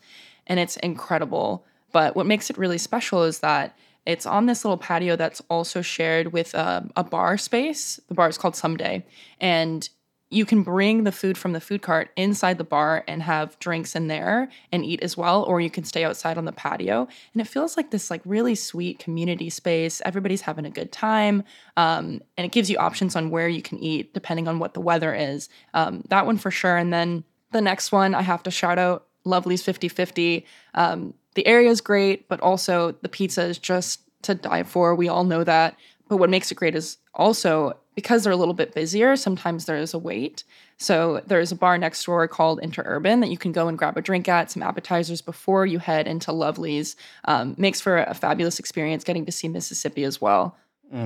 And 0.47 0.59
it's 0.59 0.75
incredible. 0.77 1.65
But 1.91 2.15
what 2.15 2.25
makes 2.25 2.49
it 2.49 2.57
really 2.57 2.79
special 2.79 3.23
is 3.23 3.39
that 3.39 3.77
it's 4.07 4.25
on 4.25 4.47
this 4.47 4.65
little 4.65 4.77
patio 4.77 5.15
that's 5.15 5.41
also 5.49 5.83
shared 5.83 6.33
with 6.33 6.55
uh, 6.55 6.81
a 6.95 7.03
bar 7.03 7.37
space. 7.37 7.99
The 8.07 8.15
bar 8.15 8.27
is 8.27 8.39
called 8.39 8.55
Someday. 8.55 9.05
And 9.39 9.87
you 10.31 10.45
can 10.45 10.63
bring 10.63 11.03
the 11.03 11.11
food 11.11 11.37
from 11.37 11.53
the 11.53 11.61
food 11.61 11.81
cart 11.81 12.09
inside 12.15 12.57
the 12.57 12.63
bar 12.63 13.03
and 13.07 13.21
have 13.21 13.57
drinks 13.59 13.95
in 13.95 14.07
there 14.07 14.49
and 14.71 14.85
eat 14.85 15.01
as 15.01 15.15
well 15.17 15.43
or 15.43 15.61
you 15.61 15.69
can 15.69 15.83
stay 15.83 16.03
outside 16.03 16.37
on 16.37 16.45
the 16.45 16.51
patio. 16.51 17.07
And 17.33 17.41
it 17.41 17.47
feels 17.47 17.77
like 17.77 17.91
this 17.91 18.09
like 18.09 18.21
really 18.25 18.55
sweet 18.55 18.99
community 18.99 19.49
space. 19.49 20.01
Everybody's 20.05 20.41
having 20.41 20.65
a 20.65 20.69
good 20.69 20.91
time 20.91 21.43
um, 21.77 22.21
and 22.37 22.45
it 22.45 22.51
gives 22.51 22.69
you 22.69 22.77
options 22.77 23.15
on 23.15 23.29
where 23.29 23.47
you 23.47 23.61
can 23.61 23.77
eat 23.79 24.13
depending 24.13 24.47
on 24.47 24.59
what 24.59 24.73
the 24.73 24.81
weather 24.81 25.13
is. 25.13 25.49
Um, 25.73 26.03
that 26.09 26.25
one 26.25 26.37
for 26.37 26.51
sure. 26.51 26.77
And 26.77 26.93
then 26.93 27.23
the 27.51 27.61
next 27.61 27.91
one 27.91 28.15
i 28.15 28.21
have 28.21 28.41
to 28.41 28.49
shout 28.49 28.79
out 28.79 29.07
lovely's 29.25 29.61
50-50 29.61 30.45
um, 30.73 31.13
the 31.35 31.45
area 31.45 31.69
is 31.69 31.81
great 31.81 32.29
but 32.29 32.39
also 32.39 32.93
the 33.01 33.09
pizza 33.09 33.43
is 33.43 33.57
just 33.57 33.99
to 34.23 34.35
die 34.35 34.63
for. 34.63 34.95
We 34.95 35.07
all 35.07 35.23
know 35.23 35.43
that. 35.43 35.75
But 36.07 36.17
what 36.17 36.29
makes 36.29 36.51
it 36.51 36.55
great 36.55 36.75
is 36.75 36.97
also 37.13 37.77
because 37.95 38.23
they're 38.23 38.33
a 38.33 38.37
little 38.37 38.53
bit 38.53 38.73
busier, 38.73 39.15
sometimes 39.15 39.65
there 39.65 39.77
is 39.77 39.93
a 39.93 39.99
wait. 39.99 40.43
So 40.77 41.21
there's 41.27 41.51
a 41.51 41.55
bar 41.55 41.77
next 41.77 42.03
door 42.05 42.27
called 42.27 42.61
Interurban 42.61 43.21
that 43.21 43.29
you 43.29 43.37
can 43.37 43.51
go 43.51 43.67
and 43.67 43.77
grab 43.77 43.97
a 43.97 44.01
drink 44.01 44.27
at, 44.27 44.49
some 44.49 44.63
appetizers 44.63 45.21
before 45.21 45.65
you 45.65 45.79
head 45.79 46.07
into 46.07 46.31
Lovely's. 46.31 46.95
Um, 47.25 47.55
makes 47.57 47.81
for 47.81 47.97
a 47.97 48.13
fabulous 48.13 48.59
experience 48.59 49.03
getting 49.03 49.25
to 49.25 49.31
see 49.31 49.47
Mississippi 49.47 50.03
as 50.03 50.21
well. 50.21 50.57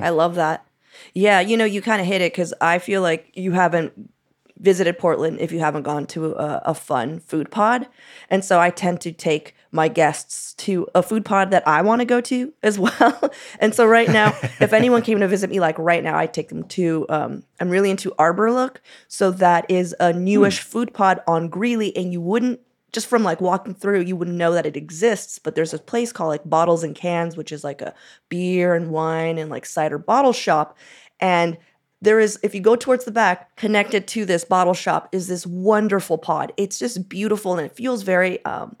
I 0.02 0.10
love 0.10 0.36
that. 0.36 0.66
Yeah, 1.14 1.40
you 1.40 1.56
know, 1.56 1.64
you 1.64 1.82
kind 1.82 2.00
of 2.00 2.06
hit 2.06 2.22
it 2.22 2.32
because 2.32 2.54
I 2.60 2.78
feel 2.78 3.02
like 3.02 3.30
you 3.34 3.52
haven't 3.52 4.10
visited 4.58 4.98
Portland 4.98 5.38
if 5.40 5.52
you 5.52 5.58
haven't 5.58 5.82
gone 5.82 6.06
to 6.06 6.32
a, 6.32 6.62
a 6.66 6.74
fun 6.74 7.20
food 7.20 7.50
pod. 7.50 7.86
And 8.30 8.44
so 8.44 8.60
I 8.60 8.70
tend 8.70 9.00
to 9.02 9.12
take 9.12 9.54
my 9.76 9.86
guests 9.86 10.54
to 10.54 10.88
a 10.94 11.02
food 11.02 11.24
pod 11.24 11.52
that 11.52 11.66
I 11.68 11.82
want 11.82 12.00
to 12.00 12.04
go 12.04 12.20
to 12.22 12.52
as 12.64 12.78
well. 12.78 13.32
and 13.60 13.72
so 13.74 13.86
right 13.86 14.08
now, 14.08 14.36
if 14.60 14.72
anyone 14.72 15.02
came 15.02 15.20
to 15.20 15.28
visit 15.28 15.50
me, 15.50 15.60
like 15.60 15.78
right 15.78 16.02
now, 16.02 16.18
I 16.18 16.26
take 16.26 16.48
them 16.48 16.64
to, 16.64 17.06
um, 17.08 17.44
I'm 17.60 17.70
really 17.70 17.90
into 17.90 18.12
Arbor 18.18 18.50
Look. 18.50 18.82
So 19.06 19.30
that 19.30 19.70
is 19.70 19.94
a 20.00 20.12
newish 20.12 20.60
food 20.60 20.92
pod 20.92 21.20
on 21.28 21.48
Greeley, 21.48 21.96
and 21.96 22.12
you 22.12 22.20
wouldn't 22.20 22.60
just 22.92 23.08
from 23.08 23.22
like 23.22 23.42
walking 23.42 23.74
through, 23.74 24.00
you 24.00 24.16
wouldn't 24.16 24.38
know 24.38 24.54
that 24.54 24.64
it 24.64 24.74
exists. 24.74 25.38
But 25.38 25.54
there's 25.54 25.74
a 25.74 25.78
place 25.78 26.12
called 26.12 26.30
like 26.30 26.48
Bottles 26.48 26.82
and 26.82 26.94
Cans, 26.94 27.36
which 27.36 27.52
is 27.52 27.62
like 27.62 27.82
a 27.82 27.94
beer 28.30 28.74
and 28.74 28.90
wine 28.90 29.36
and 29.36 29.50
like 29.50 29.66
cider 29.66 29.98
bottle 29.98 30.32
shop. 30.32 30.78
And 31.20 31.58
there 32.00 32.20
is, 32.20 32.38
if 32.42 32.54
you 32.54 32.60
go 32.60 32.76
towards 32.76 33.04
the 33.04 33.10
back, 33.10 33.54
connected 33.56 34.06
to 34.08 34.24
this 34.24 34.44
bottle 34.44 34.74
shop 34.74 35.08
is 35.12 35.28
this 35.28 35.46
wonderful 35.46 36.18
pod. 36.18 36.52
It's 36.56 36.78
just 36.78 37.08
beautiful 37.08 37.58
and 37.58 37.66
it 37.66 37.76
feels 37.76 38.02
very, 38.02 38.42
um, 38.44 38.76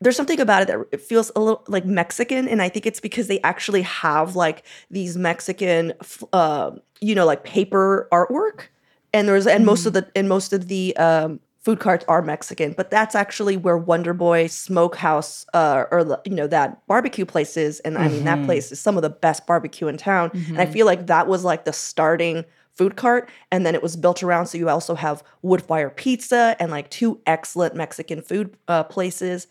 there's 0.00 0.16
something 0.16 0.40
about 0.40 0.62
it 0.62 0.68
that 0.68 0.78
it 0.92 1.00
feels 1.00 1.30
a 1.34 1.40
little 1.40 1.64
like 1.68 1.84
Mexican, 1.84 2.48
and 2.48 2.60
I 2.60 2.68
think 2.68 2.86
it's 2.86 3.00
because 3.00 3.28
they 3.28 3.40
actually 3.40 3.82
have 3.82 4.36
like 4.36 4.64
these 4.90 5.16
Mexican, 5.16 5.92
uh, 6.32 6.72
you 7.00 7.14
know, 7.14 7.24
like 7.24 7.44
paper 7.44 8.08
artwork, 8.12 8.66
and 9.12 9.28
there's 9.28 9.46
and 9.46 9.64
most 9.64 9.86
of 9.86 9.92
the 9.92 10.06
and 10.14 10.28
most 10.28 10.52
of 10.52 10.68
the 10.68 10.96
um, 10.96 11.40
food 11.60 11.80
carts 11.80 12.04
are 12.08 12.20
Mexican, 12.20 12.72
but 12.76 12.90
that's 12.90 13.14
actually 13.14 13.56
where 13.56 13.78
Wonder 13.78 14.12
Boy 14.12 14.46
Smokehouse 14.48 15.46
uh, 15.54 15.84
or 15.90 16.20
you 16.26 16.34
know 16.34 16.48
that 16.48 16.86
barbecue 16.86 17.24
place 17.24 17.56
is, 17.56 17.80
and 17.80 17.96
I 17.96 18.08
mean 18.08 18.24
that 18.24 18.44
place 18.44 18.72
is 18.72 18.80
some 18.80 18.96
of 18.96 19.02
the 19.02 19.10
best 19.10 19.46
barbecue 19.46 19.88
in 19.88 19.96
town, 19.96 20.30
and 20.34 20.60
I 20.60 20.66
feel 20.66 20.86
like 20.86 21.06
that 21.06 21.28
was 21.28 21.44
like 21.44 21.64
the 21.64 21.72
starting 21.72 22.44
food 22.74 22.96
cart 22.96 23.30
and 23.52 23.64
then 23.64 23.74
it 23.74 23.82
was 23.82 23.94
built 23.94 24.22
around 24.24 24.46
so 24.46 24.58
you 24.58 24.68
also 24.68 24.96
have 24.96 25.22
wood 25.42 25.62
fire 25.62 25.90
pizza 25.90 26.56
and 26.58 26.72
like 26.72 26.90
two 26.90 27.20
excellent 27.24 27.74
mexican 27.74 28.20
food 28.20 28.56
uh, 28.66 28.82
places 28.82 29.46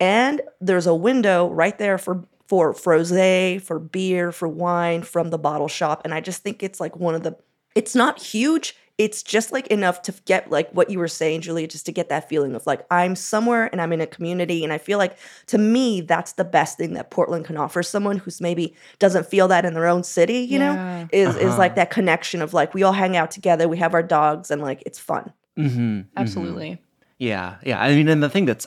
and 0.00 0.40
there's 0.60 0.86
a 0.86 0.94
window 0.94 1.48
right 1.50 1.78
there 1.78 1.98
for 1.98 2.24
for 2.46 2.72
frosé 2.72 3.60
for 3.60 3.78
beer 3.78 4.32
for 4.32 4.48
wine 4.48 5.02
from 5.02 5.30
the 5.30 5.38
bottle 5.38 5.68
shop 5.68 6.00
and 6.04 6.14
i 6.14 6.20
just 6.20 6.42
think 6.42 6.62
it's 6.62 6.80
like 6.80 6.96
one 6.96 7.14
of 7.14 7.22
the 7.22 7.36
it's 7.74 7.94
not 7.94 8.20
huge 8.20 8.74
it's 8.96 9.22
just 9.22 9.52
like 9.52 9.68
enough 9.68 10.02
to 10.02 10.12
get 10.24 10.50
like 10.50 10.68
what 10.72 10.88
you 10.90 10.98
were 10.98 11.08
saying 11.08 11.40
julia 11.40 11.66
just 11.68 11.84
to 11.86 11.92
get 11.92 12.08
that 12.08 12.28
feeling 12.28 12.54
of 12.54 12.66
like 12.66 12.86
i'm 12.90 13.14
somewhere 13.14 13.68
and 13.70 13.80
i'm 13.82 13.92
in 13.92 14.00
a 14.00 14.06
community 14.06 14.64
and 14.64 14.72
i 14.72 14.78
feel 14.78 14.98
like 14.98 15.16
to 15.46 15.58
me 15.58 16.00
that's 16.00 16.32
the 16.32 16.44
best 16.44 16.78
thing 16.78 16.94
that 16.94 17.10
portland 17.10 17.44
can 17.44 17.56
offer 17.56 17.82
someone 17.82 18.16
who's 18.18 18.40
maybe 18.40 18.74
doesn't 18.98 19.26
feel 19.26 19.46
that 19.48 19.64
in 19.64 19.74
their 19.74 19.86
own 19.86 20.02
city 20.02 20.38
you 20.38 20.58
Yeah. 20.58 20.74
know 20.74 21.08
is 21.12 21.36
is 21.36 21.44
Uh-huh. 21.50 21.58
like 21.58 21.74
that 21.74 21.90
connection 21.90 22.40
of 22.40 22.54
like 22.54 22.72
we 22.72 22.82
all 22.82 22.92
hang 22.94 23.16
out 23.16 23.30
together 23.30 23.68
we 23.68 23.76
have 23.78 23.94
our 23.94 24.02
dogs 24.02 24.50
and 24.50 24.62
like 24.62 24.82
it's 24.86 24.98
fun 24.98 25.32
Mhm, 25.58 25.68
mhm. 25.70 26.06
Absolutely. 26.16 26.78
Yeah, 27.20 27.56
yeah. 27.64 27.80
I 27.82 27.96
mean, 27.96 28.06
and 28.06 28.22
the 28.22 28.28
thing 28.30 28.44
that's 28.44 28.64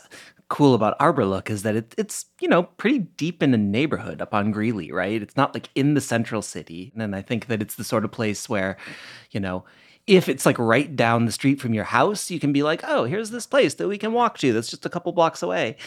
cool 0.52 0.74
about 0.76 0.98
Arbor 1.00 1.26
Look 1.26 1.50
is 1.50 1.64
that 1.64 1.78
it, 1.78 1.96
it's 1.98 2.26
you 2.42 2.48
know 2.50 2.64
pretty 2.64 3.00
deep 3.00 3.42
in 3.42 3.54
a 3.54 3.58
neighborhood 3.58 4.22
up 4.22 4.34
on 4.34 4.52
Greeley, 4.52 4.92
right? 4.92 5.22
It's 5.22 5.38
not 5.38 5.54
like 5.54 5.70
in 5.76 5.94
the 5.94 6.02
central 6.02 6.42
city, 6.42 6.92
and 6.96 7.16
I 7.16 7.22
think 7.22 7.48
that 7.48 7.62
it's 7.62 7.76
the 7.76 7.86
sort 7.86 8.04
of 8.06 8.12
place 8.12 8.48
where, 8.48 8.78
you 9.32 9.40
know. 9.40 9.64
If 10.08 10.28
it's 10.28 10.48
like 10.48 10.58
right 10.58 10.94
down 10.94 11.26
the 11.26 11.32
street 11.32 11.62
from 11.62 11.76
your 11.76 11.84
house, 11.84 12.32
you 12.32 12.40
can 12.40 12.52
be 12.52 12.64
like, 12.64 12.82
oh, 12.86 13.04
here's 13.04 13.30
this 13.30 13.46
place 13.46 13.76
that 13.76 13.88
we 13.88 14.00
can 14.00 14.14
walk 14.14 14.40
to 14.40 14.52
that's 14.52 14.68
just 14.68 14.86
a 14.86 14.90
couple 14.90 15.12
blocks 15.12 15.44
away. 15.44 15.78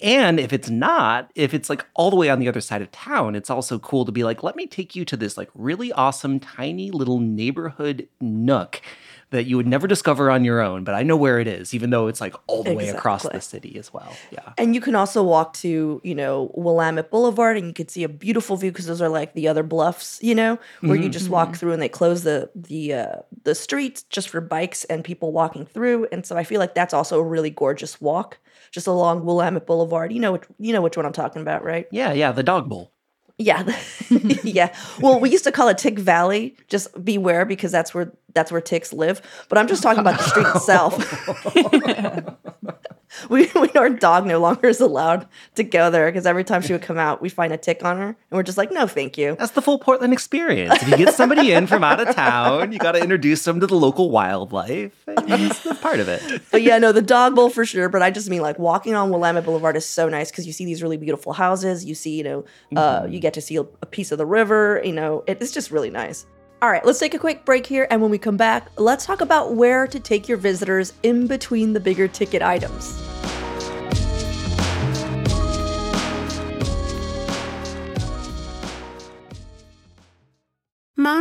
And 0.00 0.38
if 0.38 0.52
it's 0.52 0.70
not, 0.70 1.32
if 1.34 1.52
it's 1.52 1.68
like 1.68 1.84
all 1.94 2.08
the 2.08 2.16
way 2.16 2.30
on 2.30 2.38
the 2.38 2.48
other 2.48 2.60
side 2.60 2.82
of 2.82 2.92
town, 2.92 3.34
it's 3.34 3.50
also 3.50 3.80
cool 3.80 4.04
to 4.04 4.12
be 4.12 4.22
like, 4.22 4.44
let 4.44 4.54
me 4.54 4.68
take 4.68 4.94
you 4.94 5.04
to 5.06 5.16
this 5.16 5.36
like 5.36 5.50
really 5.54 5.92
awesome, 5.92 6.38
tiny 6.38 6.92
little 6.92 7.18
neighborhood 7.18 8.08
nook 8.20 8.80
that 9.34 9.44
you 9.44 9.56
would 9.56 9.66
never 9.66 9.88
discover 9.88 10.30
on 10.30 10.44
your 10.44 10.60
own, 10.60 10.84
but 10.84 10.94
I 10.94 11.02
know 11.02 11.16
where 11.16 11.40
it 11.40 11.48
is, 11.48 11.74
even 11.74 11.90
though 11.90 12.06
it's 12.06 12.20
like 12.20 12.34
all 12.46 12.62
the 12.62 12.72
way 12.72 12.88
across 12.88 13.24
the 13.24 13.40
city 13.40 13.76
as 13.76 13.92
well. 13.92 14.14
Yeah. 14.30 14.52
And 14.56 14.76
you 14.76 14.80
can 14.80 14.94
also 14.94 15.24
walk 15.24 15.54
to, 15.54 16.00
you 16.04 16.14
know, 16.14 16.52
Willamette 16.54 17.10
Boulevard 17.10 17.56
and 17.56 17.66
you 17.66 17.72
could 17.72 17.90
see 17.90 18.04
a 18.04 18.08
beautiful 18.08 18.56
view 18.56 18.70
because 18.70 18.86
those 18.86 19.02
are 19.02 19.08
like 19.08 19.34
the 19.34 19.48
other 19.48 19.64
bluffs, 19.64 20.20
you 20.22 20.36
know, 20.36 20.58
where 20.82 20.96
you 20.96 21.08
just 21.08 21.28
walk 21.28 21.56
through 21.56 21.72
and 21.72 21.82
they 21.82 21.88
close 21.88 22.22
the 22.22 22.48
the 22.54 22.94
uh, 22.94 23.16
the 23.42 23.56
streets 23.56 24.04
just 24.04 24.28
for 24.28 24.40
bikes 24.40 24.84
and 24.84 25.02
people 25.02 25.32
walking 25.32 25.66
through. 25.66 26.06
And 26.12 26.24
so 26.24 26.36
I 26.36 26.44
feel 26.44 26.60
like 26.60 26.74
that's 26.74 26.94
also 26.94 27.18
a 27.18 27.24
really 27.24 27.50
gorgeous 27.50 28.00
walk 28.00 28.38
just 28.70 28.86
along 28.86 29.24
Willamette 29.24 29.66
Boulevard. 29.66 30.12
You 30.12 30.20
know 30.20 30.32
which 30.32 30.44
you 30.60 30.72
know 30.72 30.80
which 30.80 30.96
one 30.96 31.06
I'm 31.06 31.12
talking 31.12 31.42
about, 31.42 31.64
right? 31.64 31.88
Yeah, 31.90 32.12
yeah, 32.12 32.30
the 32.30 32.44
dog 32.44 32.68
bowl. 32.68 32.94
Yeah. 33.38 33.64
yeah. 34.44 34.74
Well, 35.00 35.18
we 35.18 35.30
used 35.30 35.44
to 35.44 35.52
call 35.52 35.68
it 35.68 35.78
Tick 35.78 35.98
Valley. 35.98 36.56
Just 36.68 37.04
beware 37.04 37.44
because 37.44 37.72
that's 37.72 37.92
where 37.92 38.12
that's 38.34 38.52
where 38.52 38.60
ticks 38.60 38.92
live. 38.92 39.22
But 39.48 39.58
I'm 39.58 39.66
just 39.66 39.82
talking 39.82 40.00
about 40.00 40.18
the 40.18 40.24
street 40.24 40.46
itself. 40.54 40.98
we, 43.28 43.50
we 43.54 43.70
our 43.70 43.90
dog 43.90 44.26
no 44.26 44.38
longer 44.38 44.68
is 44.68 44.80
allowed 44.80 45.26
to 45.54 45.64
go 45.64 45.90
there 45.90 46.10
because 46.10 46.26
every 46.26 46.44
time 46.44 46.62
she 46.62 46.72
would 46.72 46.82
come 46.82 46.98
out, 46.98 47.22
we 47.22 47.28
find 47.28 47.52
a 47.52 47.56
tick 47.56 47.84
on 47.84 47.96
her, 47.96 48.08
and 48.08 48.16
we're 48.30 48.42
just 48.42 48.58
like, 48.58 48.72
no, 48.72 48.86
thank 48.86 49.16
you. 49.16 49.36
That's 49.38 49.52
the 49.52 49.62
full 49.62 49.78
Portland 49.78 50.12
experience. 50.12 50.82
If 50.82 50.88
you 50.88 50.96
get 50.96 51.14
somebody 51.14 51.52
in 51.52 51.66
from 51.66 51.84
out 51.84 52.00
of 52.00 52.14
town, 52.14 52.72
you 52.72 52.78
got 52.78 52.92
to 52.92 53.02
introduce 53.02 53.44
them 53.44 53.60
to 53.60 53.66
the 53.66 53.76
local 53.76 54.10
wildlife. 54.10 54.92
That's, 55.06 55.64
part 55.80 56.00
of 56.00 56.08
it. 56.08 56.42
But 56.50 56.62
yeah, 56.62 56.78
no, 56.78 56.92
the 56.92 57.02
dog 57.02 57.34
bowl 57.34 57.50
for 57.50 57.64
sure. 57.64 57.88
But 57.88 58.02
I 58.02 58.10
just 58.10 58.28
mean 58.28 58.42
like 58.42 58.58
walking 58.58 58.94
on 58.94 59.10
Willamette 59.10 59.44
Boulevard 59.44 59.76
is 59.76 59.86
so 59.86 60.08
nice 60.08 60.30
because 60.30 60.46
you 60.46 60.52
see 60.52 60.64
these 60.64 60.82
really 60.82 60.96
beautiful 60.96 61.32
houses. 61.32 61.84
You 61.84 61.94
see, 61.94 62.16
you 62.16 62.24
know, 62.24 62.44
uh, 62.76 63.06
you 63.08 63.20
get 63.20 63.34
to 63.34 63.40
see 63.40 63.56
a, 63.56 63.62
a 63.62 63.86
piece 63.86 64.12
of 64.12 64.18
the 64.18 64.26
river. 64.26 64.80
You 64.84 64.92
know, 64.92 65.24
it, 65.26 65.40
it's 65.40 65.52
just 65.52 65.70
really 65.70 65.90
nice. 65.90 66.26
All 66.62 66.70
right, 66.70 66.84
let's 66.84 66.98
take 66.98 67.14
a 67.14 67.18
quick 67.18 67.44
break 67.44 67.66
here. 67.66 67.86
And 67.90 68.00
when 68.00 68.10
we 68.10 68.18
come 68.18 68.36
back, 68.36 68.70
let's 68.78 69.04
talk 69.04 69.20
about 69.20 69.54
where 69.54 69.86
to 69.86 70.00
take 70.00 70.28
your 70.28 70.38
visitors 70.38 70.92
in 71.02 71.26
between 71.26 71.72
the 71.74 71.80
bigger 71.80 72.08
ticket 72.08 72.42
items. 72.42 73.13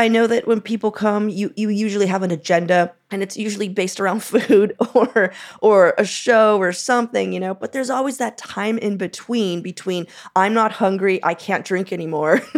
I 0.00 0.08
know 0.08 0.26
that 0.26 0.46
when 0.46 0.62
people 0.62 0.90
come, 0.90 1.28
you 1.28 1.52
you 1.56 1.68
usually 1.68 2.06
have 2.06 2.22
an 2.22 2.30
agenda 2.30 2.94
and 3.10 3.22
it's 3.22 3.36
usually 3.36 3.68
based 3.68 4.00
around 4.00 4.22
food 4.32 4.74
or 4.94 5.30
or 5.60 5.94
a 5.98 6.06
show 6.06 6.56
or 6.56 6.72
something, 6.72 7.34
you 7.34 7.38
know, 7.38 7.52
but 7.52 7.72
there's 7.72 7.90
always 7.90 8.16
that 8.16 8.38
time 8.38 8.78
in 8.78 8.96
between 8.96 9.60
between 9.60 10.06
I'm 10.34 10.54
not 10.54 10.72
hungry, 10.72 11.22
I 11.22 11.34
can't 11.34 11.66
drink 11.66 11.92
anymore. 11.92 12.40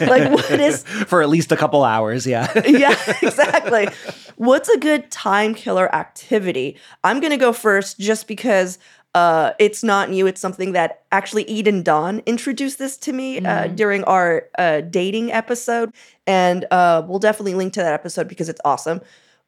like 0.00 0.32
what 0.32 0.58
is 0.58 0.84
For 1.06 1.20
at 1.20 1.28
least 1.28 1.52
a 1.52 1.56
couple 1.56 1.84
hours, 1.84 2.26
yeah. 2.26 2.50
yeah, 2.66 2.96
exactly. 3.20 3.88
What's 4.36 4.70
a 4.70 4.78
good 4.78 5.10
time 5.10 5.54
killer 5.54 5.94
activity? 5.94 6.78
I'm 7.04 7.20
going 7.20 7.32
to 7.32 7.36
go 7.36 7.52
first 7.52 8.00
just 8.00 8.26
because 8.26 8.78
uh, 9.14 9.52
it's 9.60 9.84
not 9.84 10.10
new. 10.10 10.26
It's 10.26 10.40
something 10.40 10.72
that 10.72 11.04
actually 11.12 11.44
Eden 11.44 11.82
Dawn 11.82 12.20
introduced 12.26 12.78
this 12.78 12.96
to 12.98 13.12
me 13.12 13.38
uh, 13.40 13.68
during 13.68 14.02
our 14.04 14.48
uh, 14.58 14.80
dating 14.80 15.30
episode, 15.30 15.92
and 16.26 16.66
uh, 16.70 17.02
we'll 17.06 17.20
definitely 17.20 17.54
link 17.54 17.72
to 17.74 17.80
that 17.80 17.92
episode 17.92 18.26
because 18.28 18.48
it's 18.48 18.60
awesome. 18.64 19.00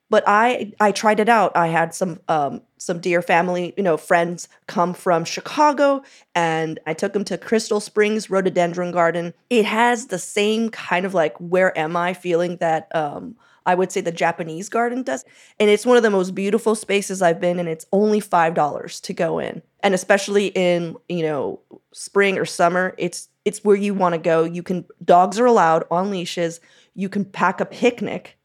But 0.08 0.22
I 0.24 0.72
I 0.78 0.92
tried 0.92 1.18
it 1.18 1.28
out. 1.28 1.56
I 1.56 1.66
had 1.66 1.92
some 1.94 2.20
um, 2.28 2.62
some 2.78 3.00
dear 3.00 3.22
family, 3.22 3.74
you 3.76 3.82
know, 3.82 3.96
friends 3.96 4.48
come 4.68 4.94
from 4.94 5.24
Chicago, 5.24 6.04
and 6.32 6.78
I 6.86 6.94
took 6.94 7.12
them 7.12 7.24
to 7.24 7.36
Crystal 7.36 7.80
Springs 7.80 8.30
Rhododendron 8.30 8.92
Garden. 8.92 9.34
It 9.50 9.64
has 9.64 10.06
the 10.06 10.18
same 10.20 10.68
kind 10.68 11.04
of 11.04 11.12
like 11.12 11.36
where 11.38 11.76
am 11.76 11.96
I 11.96 12.14
feeling 12.14 12.58
that 12.58 12.94
um, 12.94 13.34
I 13.66 13.74
would 13.74 13.92
say 13.92 14.00
the 14.00 14.12
Japanese 14.12 14.68
garden 14.68 15.02
does. 15.02 15.24
And 15.60 15.68
it's 15.68 15.84
one 15.84 15.96
of 15.96 16.02
the 16.02 16.10
most 16.10 16.34
beautiful 16.34 16.74
spaces 16.74 17.20
I've 17.20 17.40
been 17.40 17.58
and 17.58 17.68
It's 17.68 17.86
only 17.92 18.20
$5 18.20 19.00
to 19.02 19.12
go 19.12 19.38
in. 19.38 19.62
And 19.80 19.94
especially 19.94 20.46
in, 20.48 20.96
you 21.08 21.22
know, 21.22 21.60
spring 21.92 22.38
or 22.38 22.44
summer, 22.44 22.94
it's 22.96 23.28
it's 23.44 23.62
where 23.62 23.76
you 23.76 23.94
want 23.94 24.14
to 24.14 24.18
go. 24.18 24.42
You 24.44 24.62
can 24.62 24.84
dogs 25.04 25.38
are 25.38 25.46
allowed 25.46 25.84
on 25.90 26.10
leashes. 26.10 26.60
You 26.94 27.08
can 27.08 27.24
pack 27.24 27.60
a 27.60 27.66
picnic. 27.66 28.36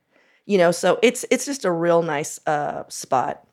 You 0.46 0.58
know, 0.58 0.72
so 0.72 1.00
it's 1.02 1.26
it's 1.32 1.46
just 1.46 1.66
a 1.66 1.72
real 1.72 2.04
nice 2.04 2.40
uh 2.46 2.84
spot. 2.90 3.48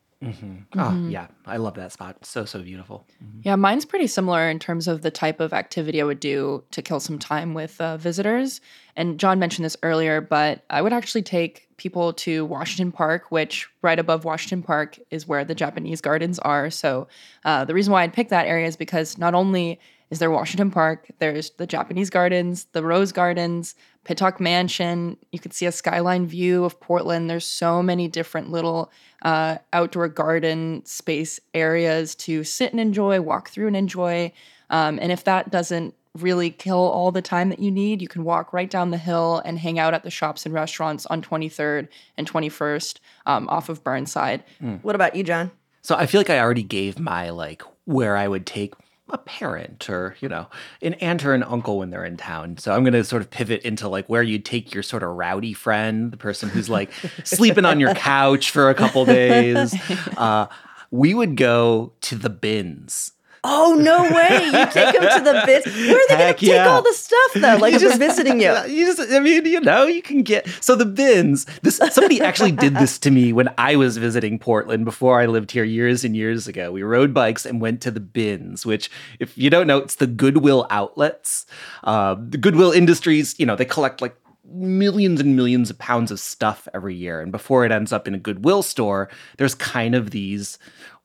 Oh, 0.77 1.07
yeah. 1.09 1.29
I 1.47 1.59
love 1.59 1.75
that 1.75 1.93
spot. 1.93 2.25
So, 2.25 2.45
so 2.45 2.61
beautiful. 2.61 3.07
Yeah, 3.43 3.55
mine's 3.55 3.85
pretty 3.85 4.09
similar 4.09 4.49
in 4.49 4.59
terms 4.59 4.89
of 4.89 5.03
the 5.03 5.13
type 5.13 5.39
of 5.39 5.53
activity 5.53 6.01
I 6.01 6.05
would 6.05 6.19
do 6.19 6.65
to 6.73 6.83
kill 6.83 6.99
some 6.99 7.19
time 7.19 7.55
with 7.55 7.81
uh, 7.81 7.97
visitors. 7.99 8.61
And 8.99 9.17
John 9.17 9.39
mentioned 9.39 9.65
this 9.65 9.77
earlier, 9.85 10.21
but 10.21 10.65
I 10.71 10.83
would 10.83 10.93
actually 10.93 11.23
take 11.23 11.69
people 11.77 12.13
to 12.15 12.45
Washington 12.45 12.91
Park, 12.91 13.31
which 13.31 13.69
right 13.81 13.99
above 13.99 14.25
Washington 14.25 14.61
Park 14.61 14.99
is 15.13 15.29
where 15.29 15.45
the 15.45 15.55
Japanese 15.55 16.01
gardens 16.01 16.41
are. 16.41 16.69
So 16.69 17.07
uh, 17.45 17.65
the 17.65 17.75
reason 17.75 17.93
why 17.93 18.03
I'd 18.03 18.13
pick 18.13 18.31
that 18.31 18.49
area 18.49 18.67
is 18.67 18.77
because 18.77 19.17
not 19.17 19.35
only 19.35 19.79
is 20.11 20.19
there 20.19 20.33
Washington 20.33 20.73
Park, 20.73 21.07
there's 21.21 21.51
the 21.51 21.67
Japanese 21.67 22.11
gardens, 22.11 22.65
the 22.73 22.83
Rose 22.83 23.13
Gardens, 23.13 23.77
Pittock 24.03 24.41
Mansion. 24.41 25.17
You 25.31 25.39
could 25.39 25.53
see 25.53 25.67
a 25.67 25.73
skyline 25.73 26.27
view 26.27 26.65
of 26.65 26.81
Portland. 26.81 27.31
There's 27.31 27.47
so 27.47 27.85
many 27.85 28.09
different 28.09 28.51
little 28.51 28.91
uh, 29.23 29.59
outdoor 29.73 30.09
garden 30.09 30.85
space 30.85 31.39
areas 31.55 32.17
to 32.17 32.43
sit 32.43 32.73
and 32.73 32.81
enjoy, 32.81 33.21
walk 33.21 33.51
through 33.51 33.69
and 33.69 33.77
enjoy. 33.77 34.33
Um, 34.71 34.99
and 35.01 35.13
if 35.13 35.23
that 35.25 35.51
doesn't 35.51 35.95
really 36.17 36.51
kill 36.51 36.77
all 36.79 37.13
the 37.13 37.23
time 37.23 37.49
that 37.51 37.59
you 37.59 37.71
need, 37.71 38.01
you 38.03 38.09
can 38.09 38.25
walk 38.25 38.53
right 38.53 38.71
down 38.71 38.91
the 38.91 38.99
hill 38.99 39.41
and 39.45 39.59
hang 39.59 39.79
out 39.79 39.95
at 39.95 40.03
the 40.03 40.11
shops 40.11 40.45
and 40.45 40.55
restaurants 40.55 41.07
on 41.07 41.23
23rd 41.23 41.89
and 42.17 42.31
21st 42.31 42.99
um, 43.27 43.49
off 43.49 43.69
of 43.69 43.83
Burnside. 43.85 44.43
What 44.83 44.95
about 44.95 45.15
you, 45.15 45.23
John? 45.23 45.51
So 45.83 45.95
I 45.97 46.07
feel 46.07 46.21
like 46.21 46.31
I 46.31 46.41
already 46.41 46.63
gave 46.63 46.99
my 46.99 47.31
like 47.31 47.63
where 47.85 48.17
I 48.17 48.29
would 48.29 48.45
take 48.47 48.75
a 49.11 49.17
parent 49.17 49.89
or 49.89 50.17
you 50.21 50.29
know 50.29 50.49
an 50.83 50.93
aunt 50.95 51.25
or 51.25 51.33
an 51.33 51.43
uncle 51.43 51.79
when 51.79 51.89
they're 51.91 52.05
in 52.05 52.19
town. 52.19 52.59
So 52.59 52.75
I'm 52.75 52.85
gonna 52.85 53.05
sort 53.05 53.23
of 53.23 53.31
pivot 53.31 53.63
into 53.63 53.89
like 53.89 54.07
where 54.07 54.23
you'd 54.23 54.45
take 54.45 54.75
your 54.75 54.83
sort 54.83 55.03
of 55.03 55.11
rowdy 55.11 55.55
friend, 55.55 56.11
the 56.13 56.19
person 56.19 56.51
who's 56.51 56.69
like 56.69 56.93
sleeping 57.25 57.65
on 57.65 57.81
your 57.81 57.95
couch 57.95 58.51
for 58.51 58.69
a 58.69 58.75
couple 58.75 59.05
days. 59.07 59.75
Uh, 60.17 60.47
we 60.91 61.15
would 61.15 61.37
go 61.37 61.93
to 62.01 62.17
the 62.17 62.31
bins. 62.31 63.13
Oh 63.45 63.77
no 63.79 64.03
way! 64.03 64.45
You 64.47 64.67
take 64.71 64.99
them 64.99 65.19
to 65.19 65.25
the 65.25 65.43
bits. 65.47 65.67
Where 65.67 65.97
are 65.97 66.09
they 66.09 66.17
going 66.17 66.35
to 66.35 66.39
take 66.39 66.43
yeah. 66.43 66.69
all 66.69 66.83
the 66.83 66.93
stuff 66.93 67.33
though? 67.35 67.57
Like 67.57 67.73
You 67.81 67.89
we're 67.89 67.99
visiting 67.99 68.41
you. 68.41 68.53
You 68.67 68.87
just, 68.87 69.13
I 69.13 69.21
mean, 69.21 69.47
you 69.47 69.61
know, 69.61 69.87
you 69.87 70.03
can 70.03 70.23
get 70.23 70.49
so 70.61 70.75
the 70.75 70.87
bins. 70.87 71.47
This 71.63 71.77
somebody 71.77 72.21
actually 72.21 72.53
did 72.53 72.75
this 72.75 72.99
to 73.01 73.11
me 73.11 73.33
when 73.33 73.49
I 73.59 73.77
was 73.77 73.97
visiting 73.97 74.39
Portland 74.39 74.85
before 74.85 75.21
I 75.21 75.27
lived 75.27 75.51
here 75.51 75.65
years 75.65 76.05
and 76.05 76.17
years 76.17 76.49
ago. 76.49 76.73
We 76.73 76.83
rode 76.83 77.15
bikes 77.15 77.47
and 77.47 77.61
went 77.61 77.81
to 77.83 77.91
the 77.91 78.01
bins, 78.01 78.67
which, 78.67 78.91
if 79.21 79.37
you 79.39 79.51
don't 79.51 79.67
know, 79.67 79.79
it's 79.79 79.97
the 79.97 80.07
Goodwill 80.07 80.67
outlets. 80.71 81.47
Uh, 81.85 82.17
the 82.19 82.39
Goodwill 82.39 82.73
Industries, 82.73 83.39
you 83.39 83.47
know, 83.47 83.57
they 83.57 83.65
collect 83.65 84.01
like 84.01 84.17
millions 84.51 85.21
and 85.21 85.37
millions 85.37 85.71
of 85.71 85.79
pounds 85.79 86.11
of 86.11 86.19
stuff 86.19 86.67
every 86.75 86.95
year, 86.95 87.21
and 87.21 87.31
before 87.31 87.65
it 87.65 87.73
ends 87.73 87.93
up 87.93 88.09
in 88.09 88.15
a 88.15 88.19
Goodwill 88.19 88.63
store, 88.63 89.09
there's 89.37 89.55
kind 89.55 89.95
of 89.95 90.11
these 90.11 90.59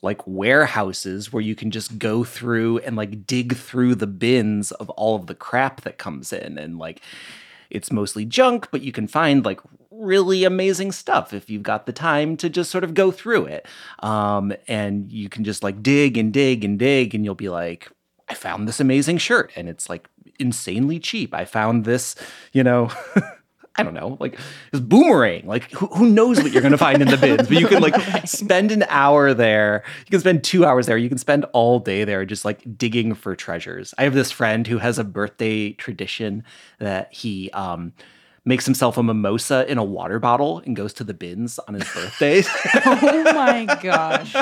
like 0.04 0.28
warehouses 0.28 1.32
where 1.32 1.42
you 1.42 1.56
can 1.56 1.72
just 1.72 1.98
go 1.98 2.24
through 2.24 2.78
and 2.80 2.96
like 2.96 3.26
dig 3.26 3.56
through 3.56 3.96
the 3.96 4.06
bins 4.06 4.72
of 4.74 4.90
all 4.92 5.16
of 5.16 5.28
the 5.28 5.34
crap 5.34 5.82
that 5.82 5.98
comes 5.98 6.34
in. 6.34 6.58
And 6.58 6.78
like 6.78 7.02
it's 7.70 7.92
mostly 7.92 8.26
junk 8.26 8.70
but 8.70 8.82
you 8.84 8.92
can 8.92 9.08
find 9.08 9.44
like 9.44 9.60
really 9.90 10.44
amazing 10.44 10.92
stuff 10.92 11.34
if 11.34 11.50
you've 11.50 11.64
got 11.64 11.86
the 11.86 11.94
time 11.94 12.36
to 12.38 12.50
just 12.50 12.70
sort 12.70 12.84
of 12.84 12.94
go 12.94 13.12
through 13.12 13.46
it. 13.46 13.66
Um, 14.00 14.54
and 14.68 15.12
you 15.12 15.30
can 15.30 15.46
just 15.46 15.64
like 15.64 15.82
dig 15.82 16.18
and 16.18 16.34
dig 16.34 16.66
and 16.66 16.78
dig 16.78 17.16
and 17.16 17.24
you'll 17.24 17.36
be 17.36 17.50
like 17.50 17.90
i 18.30 18.34
found 18.34 18.68
this 18.68 18.80
amazing 18.80 19.18
shirt 19.18 19.52
and 19.56 19.68
it's 19.68 19.90
like 19.90 20.10
insanely 20.40 21.00
cheap. 21.00 21.34
I 21.34 21.46
found 21.46 21.86
this 21.86 22.16
you 22.52 22.64
know 22.64 22.90
I 23.76 23.82
don't 23.82 23.96
know, 23.96 24.18
like 24.20 24.38
this 24.72 24.82
boomerang. 24.82 25.48
Like 25.48 25.72
who, 25.72 25.88
who 25.88 26.10
knows 26.10 26.42
what 26.42 26.52
you're 26.52 26.62
going 26.62 26.74
to 26.74 26.78
find 26.78 27.02
in 27.02 27.08
the 27.08 27.18
bins? 27.18 27.48
But 27.48 27.60
you 27.60 27.68
can 27.68 27.82
like 27.82 27.96
spend 28.28 28.72
an 28.72 28.86
hour 28.88 29.34
there. 29.34 29.84
You 30.00 30.12
can 30.12 30.20
spend 30.20 30.44
two 30.44 30.64
hours 30.64 30.86
there. 30.86 30.98
You 30.98 31.10
can 31.10 31.18
spend 31.18 31.46
all 31.54 31.80
day 31.80 32.04
there, 32.04 32.24
just 32.24 32.46
like 32.46 32.78
digging 32.78 33.16
for 33.16 33.36
treasures. 33.36 33.94
I 33.98 34.04
have 34.04 34.14
this 34.14 34.32
friend 34.32 34.68
who 34.68 34.78
has 34.78 35.00
a 35.00 35.04
birthday 35.04 35.72
tradition 35.72 36.44
that 36.78 37.12
he 37.12 37.50
um, 37.52 37.94
makes 38.46 38.66
himself 38.66 38.98
a 38.98 39.04
mimosa 39.04 39.70
in 39.72 39.78
a 39.78 39.84
water 39.84 40.20
bottle 40.20 40.62
and 40.66 40.76
goes 40.76 40.94
to 40.94 41.04
the 41.04 41.14
bins 41.14 41.60
on 41.60 41.76
his 41.76 41.84
birthday. 41.94 42.44
oh 42.86 43.34
my 43.34 43.66
gosh. 43.82 44.34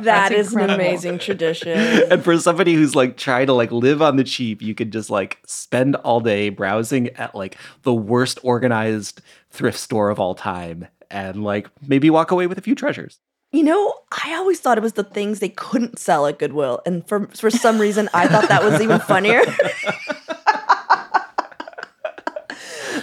That 0.00 0.32
is 0.32 0.54
an 0.54 0.60
incredible. 0.60 0.74
amazing 0.74 1.18
tradition. 1.18 1.78
and 2.10 2.24
for 2.24 2.38
somebody 2.38 2.74
who's 2.74 2.94
like 2.94 3.16
trying 3.16 3.46
to 3.46 3.52
like 3.52 3.70
live 3.70 4.00
on 4.00 4.16
the 4.16 4.24
cheap, 4.24 4.62
you 4.62 4.74
could 4.74 4.90
just 4.90 5.10
like 5.10 5.38
spend 5.46 5.96
all 5.96 6.20
day 6.20 6.48
browsing 6.48 7.08
at 7.10 7.34
like 7.34 7.56
the 7.82 7.94
worst 7.94 8.38
organized 8.42 9.20
thrift 9.50 9.78
store 9.78 10.08
of 10.08 10.18
all 10.18 10.34
time 10.34 10.88
and 11.10 11.44
like 11.44 11.68
maybe 11.86 12.08
walk 12.10 12.30
away 12.30 12.46
with 12.46 12.58
a 12.58 12.62
few 12.62 12.74
treasures. 12.74 13.20
You 13.52 13.64
know, 13.64 13.92
I 14.24 14.32
always 14.32 14.60
thought 14.60 14.78
it 14.78 14.82
was 14.82 14.94
the 14.94 15.04
things 15.04 15.40
they 15.40 15.50
couldn't 15.50 15.98
sell 15.98 16.26
at 16.26 16.38
Goodwill, 16.38 16.80
and 16.86 17.06
for 17.06 17.26
for 17.28 17.50
some 17.50 17.78
reason, 17.78 18.08
I 18.14 18.26
thought 18.26 18.48
that 18.48 18.64
was 18.64 18.80
even 18.80 18.98
funnier. 18.98 19.42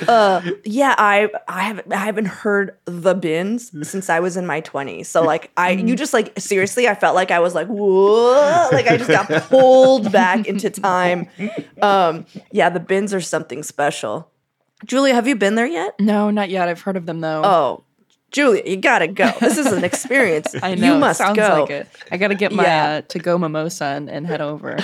uh, 0.10 0.42
yeah, 0.66 0.96
I 0.98 1.30
I 1.48 1.62
haven't 1.62 1.94
I 1.94 1.98
haven't 1.98 2.26
heard 2.26 2.76
the 2.86 3.14
bins 3.16 3.72
since 3.90 4.10
I 4.10 4.20
was 4.20 4.36
in 4.38 4.46
my 4.46 4.62
20s. 4.62 5.06
So 5.06 5.22
like 5.24 5.52
I 5.56 5.72
you 5.72 5.96
just 5.96 6.14
like 6.14 6.38
seriously, 6.40 6.88
I 6.88 6.96
felt 6.96 7.16
like 7.16 7.32
I 7.32 7.40
was 7.40 7.54
like 7.56 7.68
whoa, 7.68 8.70
like 8.72 8.88
I 8.88 8.98
just 8.98 9.10
got 9.10 9.28
pulled 9.50 10.12
back 10.12 10.48
into 10.48 10.70
time. 10.70 11.28
Um, 11.82 12.26
yeah, 12.52 12.70
the 12.70 12.80
bins 12.80 13.14
are 13.14 13.22
something 13.22 13.64
special. 13.64 14.30
Giulia, 14.86 15.14
have 15.14 15.28
you 15.28 15.36
been 15.36 15.56
there 15.56 15.68
yet? 15.68 16.00
No, 16.00 16.30
not 16.30 16.50
yet. 16.50 16.68
I've 16.70 16.82
heard 16.82 16.98
of 16.98 17.06
them 17.06 17.20
though. 17.22 17.42
Oh, 17.44 17.84
Giulia, 18.32 18.64
you 18.66 18.78
gotta 18.78 19.08
go. 19.08 19.32
This 19.40 19.58
is 19.58 19.68
an 19.68 19.84
experience. 19.84 20.56
I 20.64 20.76
know. 20.76 20.94
You 20.94 21.00
must 21.00 21.18
sounds 21.18 21.36
go. 21.38 21.62
like 21.62 21.70
it. 21.70 21.88
I 22.12 22.18
gotta 22.18 22.36
get 22.36 22.52
my 22.52 22.64
Yeah. 22.64 22.86
uh, 22.90 23.02
to 23.10 23.20
go 23.20 23.38
mimosa 23.38 23.86
and, 23.86 24.10
and 24.10 24.26
head 24.26 24.40
over, 24.42 24.78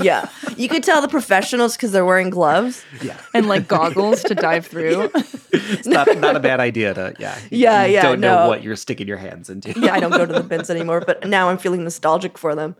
Yeah, 0.00 0.28
you 0.56 0.68
could 0.68 0.82
tell 0.82 1.00
the 1.00 1.08
professionals 1.08 1.76
because 1.76 1.92
they're 1.92 2.04
wearing 2.04 2.30
gloves. 2.30 2.84
Yeah. 3.02 3.18
and 3.34 3.46
like 3.48 3.68
goggles 3.68 4.22
to 4.24 4.34
dive 4.34 4.66
through. 4.66 5.10
It's 5.56 5.86
not, 5.86 6.18
not 6.18 6.34
a 6.34 6.40
bad 6.40 6.58
idea 6.58 6.92
to, 6.94 7.14
yeah. 7.18 7.38
Yeah, 7.50 7.84
you 7.84 7.94
yeah, 7.94 8.02
Don't 8.02 8.20
know 8.20 8.48
what 8.48 8.64
you're 8.64 8.74
sticking 8.74 9.06
your 9.06 9.16
hands 9.18 9.48
into. 9.48 9.72
yeah, 9.78 9.94
I 9.94 10.00
don't 10.00 10.10
go 10.10 10.26
to 10.26 10.32
the 10.32 10.42
bins 10.42 10.68
anymore, 10.68 11.00
but 11.00 11.28
now 11.28 11.48
I'm 11.48 11.58
feeling 11.58 11.84
nostalgic 11.84 12.36
for 12.36 12.54
them. 12.56 12.74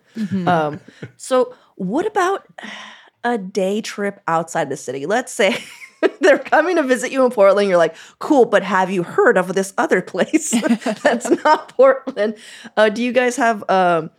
Um, 0.46 0.80
so, 1.16 1.54
what 1.76 2.04
about 2.04 2.46
a 3.22 3.38
day 3.38 3.80
trip 3.80 4.20
outside 4.26 4.70
the 4.70 4.76
city? 4.76 5.06
Let's 5.06 5.32
say 5.32 5.56
they're 6.20 6.38
coming 6.38 6.76
to 6.76 6.82
visit 6.82 7.12
you 7.12 7.24
in 7.24 7.30
Portland. 7.30 7.68
You're 7.68 7.78
like, 7.78 7.94
cool, 8.18 8.44
but 8.44 8.64
have 8.64 8.90
you 8.90 9.04
heard 9.04 9.38
of 9.38 9.54
this 9.54 9.72
other 9.78 10.02
place 10.02 10.50
that's 11.02 11.30
not 11.44 11.68
Portland? 11.68 12.34
Uh, 12.76 12.88
do 12.88 13.02
you 13.04 13.12
guys 13.12 13.36
have? 13.36 13.62
Um, 13.70 14.10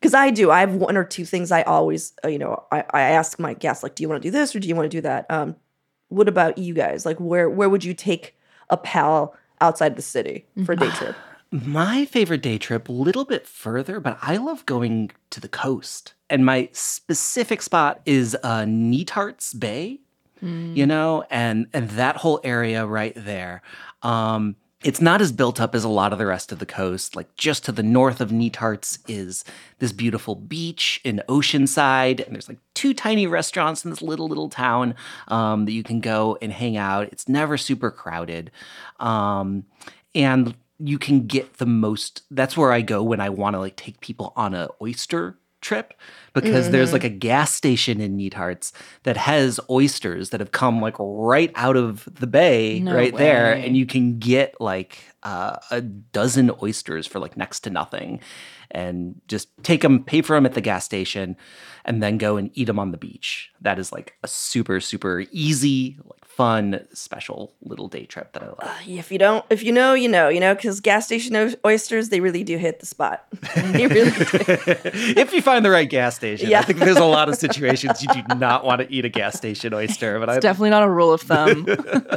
because 0.00 0.14
I 0.14 0.30
do. 0.30 0.50
I 0.50 0.60
have 0.60 0.74
one 0.74 0.96
or 0.96 1.04
two 1.04 1.24
things 1.24 1.50
I 1.50 1.62
always, 1.62 2.12
uh, 2.24 2.28
you 2.28 2.38
know, 2.38 2.64
I, 2.70 2.84
I 2.90 3.00
ask 3.00 3.38
my 3.38 3.54
guests 3.54 3.82
like, 3.82 3.94
do 3.94 4.02
you 4.02 4.08
want 4.08 4.22
to 4.22 4.26
do 4.26 4.30
this 4.30 4.54
or 4.54 4.60
do 4.60 4.68
you 4.68 4.74
want 4.74 4.90
to 4.90 4.96
do 4.96 5.00
that? 5.02 5.26
Um, 5.30 5.56
what 6.08 6.28
about 6.28 6.58
you 6.58 6.74
guys? 6.74 7.04
Like, 7.04 7.18
where 7.18 7.50
where 7.50 7.68
would 7.68 7.84
you 7.84 7.94
take 7.94 8.36
a 8.70 8.76
pal 8.76 9.34
outside 9.60 9.96
the 9.96 10.02
city 10.02 10.46
for 10.64 10.72
a 10.72 10.76
day 10.76 10.90
trip? 10.90 11.16
My 11.50 12.04
favorite 12.04 12.42
day 12.42 12.58
trip, 12.58 12.88
a 12.88 12.92
little 12.92 13.24
bit 13.24 13.46
further, 13.46 14.00
but 14.00 14.18
I 14.20 14.36
love 14.36 14.66
going 14.66 15.10
to 15.30 15.40
the 15.40 15.48
coast. 15.48 16.12
And 16.28 16.44
my 16.44 16.68
specific 16.72 17.62
spot 17.62 18.02
is 18.04 18.36
uh, 18.42 18.64
Netarts 18.64 19.58
Bay, 19.58 20.00
you 20.42 20.84
know, 20.86 21.24
and 21.30 21.66
and 21.72 21.88
that 21.90 22.16
whole 22.16 22.38
area 22.44 22.86
right 22.86 23.14
there. 23.16 23.62
Um, 24.02 24.56
it's 24.84 25.00
not 25.00 25.20
as 25.20 25.32
built 25.32 25.60
up 25.60 25.74
as 25.74 25.82
a 25.82 25.88
lot 25.88 26.12
of 26.12 26.18
the 26.18 26.26
rest 26.26 26.52
of 26.52 26.60
the 26.60 26.66
coast. 26.66 27.16
Like 27.16 27.34
just 27.36 27.64
to 27.64 27.72
the 27.72 27.82
north 27.82 28.20
of 28.20 28.30
Netarts 28.30 28.98
is 29.08 29.44
this 29.80 29.92
beautiful 29.92 30.36
beach 30.36 31.00
in 31.02 31.22
Oceanside, 31.28 32.24
and 32.24 32.34
there's 32.34 32.48
like 32.48 32.58
two 32.74 32.94
tiny 32.94 33.26
restaurants 33.26 33.84
in 33.84 33.90
this 33.90 34.02
little 34.02 34.28
little 34.28 34.48
town 34.48 34.94
um, 35.28 35.64
that 35.64 35.72
you 35.72 35.82
can 35.82 36.00
go 36.00 36.38
and 36.40 36.52
hang 36.52 36.76
out. 36.76 37.08
It's 37.08 37.28
never 37.28 37.56
super 37.56 37.90
crowded, 37.90 38.52
um, 39.00 39.64
and 40.14 40.54
you 40.78 40.98
can 40.98 41.26
get 41.26 41.58
the 41.58 41.66
most. 41.66 42.22
That's 42.30 42.56
where 42.56 42.72
I 42.72 42.80
go 42.80 43.02
when 43.02 43.20
I 43.20 43.30
want 43.30 43.54
to 43.54 43.60
like 43.60 43.76
take 43.76 44.00
people 44.00 44.32
on 44.36 44.54
a 44.54 44.68
oyster 44.80 45.36
trip 45.60 45.94
because 46.34 46.70
there's 46.70 46.92
like 46.92 47.04
a 47.04 47.08
gas 47.08 47.52
station 47.52 48.00
in 48.00 48.16
Netarts 48.16 48.72
that 49.02 49.16
has 49.16 49.58
oysters 49.68 50.30
that 50.30 50.40
have 50.40 50.52
come 50.52 50.80
like 50.80 50.94
right 50.98 51.50
out 51.56 51.76
of 51.76 52.08
the 52.12 52.26
bay 52.26 52.80
No 52.80 52.94
right 52.94 53.16
there 53.16 53.52
and 53.52 53.76
you 53.76 53.86
can 53.86 54.18
get 54.18 54.54
like 54.60 55.02
uh, 55.22 55.56
a 55.70 55.80
dozen 55.80 56.50
oysters 56.62 57.06
for 57.06 57.18
like 57.18 57.36
next 57.36 57.60
to 57.60 57.70
nothing 57.70 58.20
and 58.70 59.20
just 59.28 59.48
take 59.62 59.80
them 59.82 60.02
pay 60.04 60.20
for 60.22 60.34
them 60.36 60.44
at 60.46 60.54
the 60.54 60.60
gas 60.60 60.84
station 60.84 61.36
and 61.84 62.02
then 62.02 62.18
go 62.18 62.36
and 62.36 62.50
eat 62.54 62.64
them 62.64 62.78
on 62.78 62.90
the 62.92 62.98
beach 62.98 63.50
that 63.60 63.78
is 63.78 63.92
like 63.92 64.14
a 64.22 64.28
super 64.28 64.78
super 64.80 65.24
easy 65.32 65.96
like 66.04 66.24
fun 66.24 66.86
special 66.92 67.52
little 67.62 67.88
day 67.88 68.04
trip 68.06 68.32
that 68.32 68.42
i 68.44 68.46
love 68.46 68.70
if 68.86 69.10
you 69.10 69.18
don't 69.18 69.44
if 69.50 69.62
you 69.64 69.72
know 69.72 69.92
you 69.94 70.08
know 70.08 70.28
you 70.28 70.38
know 70.38 70.54
because 70.54 70.78
gas 70.80 71.04
station 71.06 71.34
o- 71.34 71.52
oysters 71.66 72.10
they 72.10 72.20
really 72.20 72.44
do 72.44 72.56
hit 72.58 72.78
the 72.78 72.86
spot 72.86 73.24
they 73.56 73.86
really 73.88 74.10
do. 74.10 74.16
if 75.20 75.32
you 75.32 75.42
find 75.42 75.64
the 75.64 75.70
right 75.70 75.88
gas 75.90 76.14
station 76.14 76.48
Yeah. 76.48 76.60
i 76.60 76.62
think 76.62 76.78
there's 76.78 76.96
a 76.96 77.04
lot 77.04 77.28
of 77.28 77.34
situations 77.46 78.02
you 78.02 78.08
do 78.28 78.34
not 78.36 78.64
want 78.64 78.80
to 78.82 78.92
eat 78.92 79.04
a 79.04 79.08
gas 79.08 79.36
station 79.36 79.74
oyster 79.74 80.20
but 80.20 80.28
i 80.30 80.36
It's 80.36 80.42
definitely 80.42 80.70
not 80.70 80.84
a 80.84 80.90
rule 80.90 81.12
of 81.12 81.22
thumb. 81.22 81.66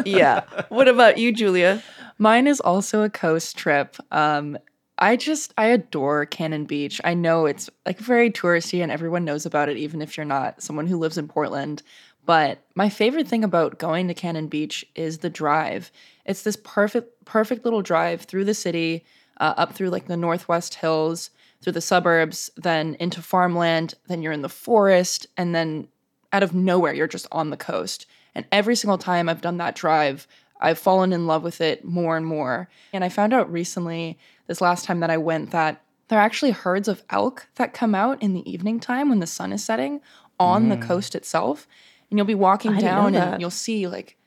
yeah 0.05 0.41
what 0.69 0.87
about 0.87 1.17
you 1.17 1.31
julia 1.33 1.81
Mine 2.17 2.45
is 2.45 2.59
also 2.59 3.01
a 3.01 3.09
coast 3.09 3.57
trip. 3.57 3.95
Um, 4.11 4.55
I 5.01 5.15
just 5.15 5.51
I 5.57 5.65
adore 5.65 6.27
Cannon 6.27 6.65
Beach. 6.65 7.01
I 7.03 7.15
know 7.15 7.47
it's 7.47 7.71
like 7.87 7.97
very 7.97 8.29
touristy 8.29 8.83
and 8.83 8.91
everyone 8.91 9.25
knows 9.25 9.47
about 9.47 9.67
it, 9.67 9.77
even 9.77 9.99
if 9.99 10.15
you're 10.15 10.25
not 10.25 10.61
someone 10.61 10.85
who 10.85 10.97
lives 10.97 11.17
in 11.17 11.27
Portland. 11.27 11.81
But 12.23 12.63
my 12.75 12.87
favorite 12.87 13.27
thing 13.27 13.43
about 13.43 13.79
going 13.79 14.07
to 14.07 14.13
Cannon 14.13 14.47
Beach 14.47 14.85
is 14.93 15.17
the 15.17 15.29
drive. 15.29 15.91
It's 16.23 16.43
this 16.43 16.55
perfect 16.63 17.25
perfect 17.25 17.65
little 17.65 17.81
drive 17.81 18.21
through 18.21 18.45
the 18.45 18.53
city, 18.53 19.03
uh, 19.37 19.55
up 19.57 19.73
through 19.73 19.89
like 19.89 20.05
the 20.05 20.15
Northwest 20.15 20.75
Hills, 20.75 21.31
through 21.63 21.73
the 21.73 21.81
suburbs, 21.81 22.51
then 22.55 22.95
into 22.99 23.23
farmland. 23.23 23.95
Then 24.07 24.21
you're 24.21 24.31
in 24.31 24.43
the 24.43 24.49
forest, 24.49 25.25
and 25.35 25.55
then 25.55 25.87
out 26.31 26.43
of 26.43 26.53
nowhere, 26.53 26.93
you're 26.93 27.07
just 27.07 27.27
on 27.31 27.49
the 27.49 27.57
coast. 27.57 28.05
And 28.35 28.45
every 28.51 28.75
single 28.75 28.99
time 28.99 29.27
I've 29.27 29.41
done 29.41 29.57
that 29.57 29.75
drive, 29.75 30.27
I've 30.61 30.79
fallen 30.79 31.11
in 31.11 31.25
love 31.25 31.43
with 31.43 31.59
it 31.59 31.83
more 31.83 32.15
and 32.15 32.25
more. 32.25 32.69
And 32.93 33.03
I 33.03 33.09
found 33.09 33.33
out 33.33 33.51
recently, 33.51 34.19
this 34.51 34.59
last 34.59 34.83
time 34.83 34.99
that 34.99 35.09
I 35.09 35.15
went, 35.15 35.51
that 35.51 35.81
there 36.09 36.19
are 36.19 36.23
actually 36.23 36.51
herds 36.51 36.89
of 36.89 37.03
elk 37.09 37.47
that 37.55 37.73
come 37.73 37.95
out 37.95 38.21
in 38.21 38.33
the 38.33 38.51
evening 38.51 38.81
time 38.81 39.07
when 39.07 39.19
the 39.19 39.25
sun 39.27 39.53
is 39.53 39.63
setting 39.63 40.01
on 40.41 40.67
the 40.67 40.75
coast 40.75 41.15
itself. 41.15 41.69
And 42.09 42.19
you'll 42.19 42.27
be 42.27 42.35
walking 42.35 42.73
I 42.73 42.81
down 42.81 43.15
and 43.15 43.39
you'll 43.39 43.49
see 43.49 43.87
like 43.87 44.17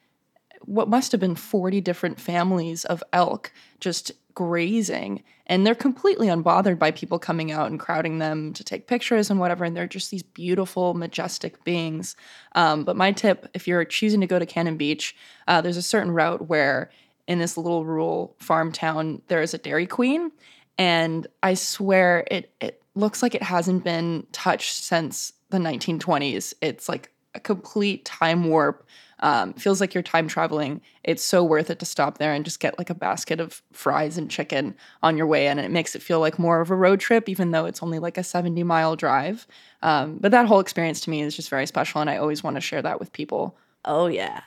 what 0.62 0.88
must 0.88 1.12
have 1.12 1.20
been 1.20 1.34
40 1.34 1.82
different 1.82 2.18
families 2.18 2.86
of 2.86 3.04
elk 3.12 3.52
just 3.80 4.12
grazing. 4.32 5.22
And 5.46 5.66
they're 5.66 5.74
completely 5.74 6.28
unbothered 6.28 6.78
by 6.78 6.90
people 6.90 7.18
coming 7.18 7.52
out 7.52 7.70
and 7.70 7.78
crowding 7.78 8.18
them 8.18 8.54
to 8.54 8.64
take 8.64 8.86
pictures 8.86 9.28
and 9.28 9.38
whatever. 9.38 9.62
And 9.66 9.76
they're 9.76 9.86
just 9.86 10.10
these 10.10 10.22
beautiful 10.22 10.94
majestic 10.94 11.62
beings. 11.64 12.16
Um, 12.54 12.84
but 12.84 12.96
my 12.96 13.12
tip 13.12 13.46
if 13.52 13.68
you're 13.68 13.84
choosing 13.84 14.22
to 14.22 14.26
go 14.26 14.38
to 14.38 14.46
cannon 14.46 14.78
beach 14.78 15.14
uh, 15.46 15.60
there's 15.60 15.76
a 15.76 15.82
certain 15.82 16.12
route 16.12 16.48
where 16.48 16.90
in 17.26 17.38
this 17.38 17.56
little 17.56 17.84
rural 17.84 18.34
farm 18.38 18.72
town 18.72 19.22
there 19.28 19.42
is 19.42 19.54
a 19.54 19.58
dairy 19.58 19.86
queen 19.86 20.30
and 20.78 21.26
i 21.42 21.54
swear 21.54 22.24
it 22.30 22.52
it 22.60 22.82
looks 22.94 23.22
like 23.22 23.34
it 23.34 23.42
hasn't 23.42 23.82
been 23.84 24.26
touched 24.32 24.74
since 24.74 25.32
the 25.50 25.58
1920s 25.58 26.54
it's 26.60 26.88
like 26.88 27.10
a 27.34 27.40
complete 27.40 28.04
time 28.04 28.44
warp 28.44 28.86
um, 29.20 29.54
feels 29.54 29.80
like 29.80 29.94
you're 29.94 30.02
time 30.02 30.28
traveling. 30.28 30.82
It's 31.02 31.22
so 31.22 31.42
worth 31.42 31.70
it 31.70 31.78
to 31.78 31.86
stop 31.86 32.18
there 32.18 32.34
and 32.34 32.44
just 32.44 32.60
get 32.60 32.76
like 32.76 32.90
a 32.90 32.94
basket 32.94 33.40
of 33.40 33.62
fries 33.72 34.18
and 34.18 34.30
chicken 34.30 34.74
on 35.02 35.16
your 35.16 35.26
way 35.26 35.46
in. 35.46 35.58
And 35.58 35.64
it 35.64 35.70
makes 35.70 35.94
it 35.94 36.02
feel 36.02 36.20
like 36.20 36.38
more 36.38 36.60
of 36.60 36.70
a 36.70 36.76
road 36.76 37.00
trip, 37.00 37.26
even 37.28 37.50
though 37.50 37.64
it's 37.64 37.82
only 37.82 37.98
like 37.98 38.18
a 38.18 38.22
70 38.22 38.62
mile 38.64 38.96
drive. 38.96 39.46
Um, 39.82 40.18
but 40.20 40.30
that 40.32 40.44
whole 40.44 40.60
experience 40.60 41.00
to 41.02 41.10
me 41.10 41.22
is 41.22 41.34
just 41.34 41.48
very 41.48 41.66
special. 41.66 42.02
And 42.02 42.10
I 42.10 42.18
always 42.18 42.42
want 42.42 42.56
to 42.56 42.60
share 42.60 42.82
that 42.82 43.00
with 43.00 43.12
people. 43.14 43.56
oh 43.86 44.06
yeah 44.08 44.42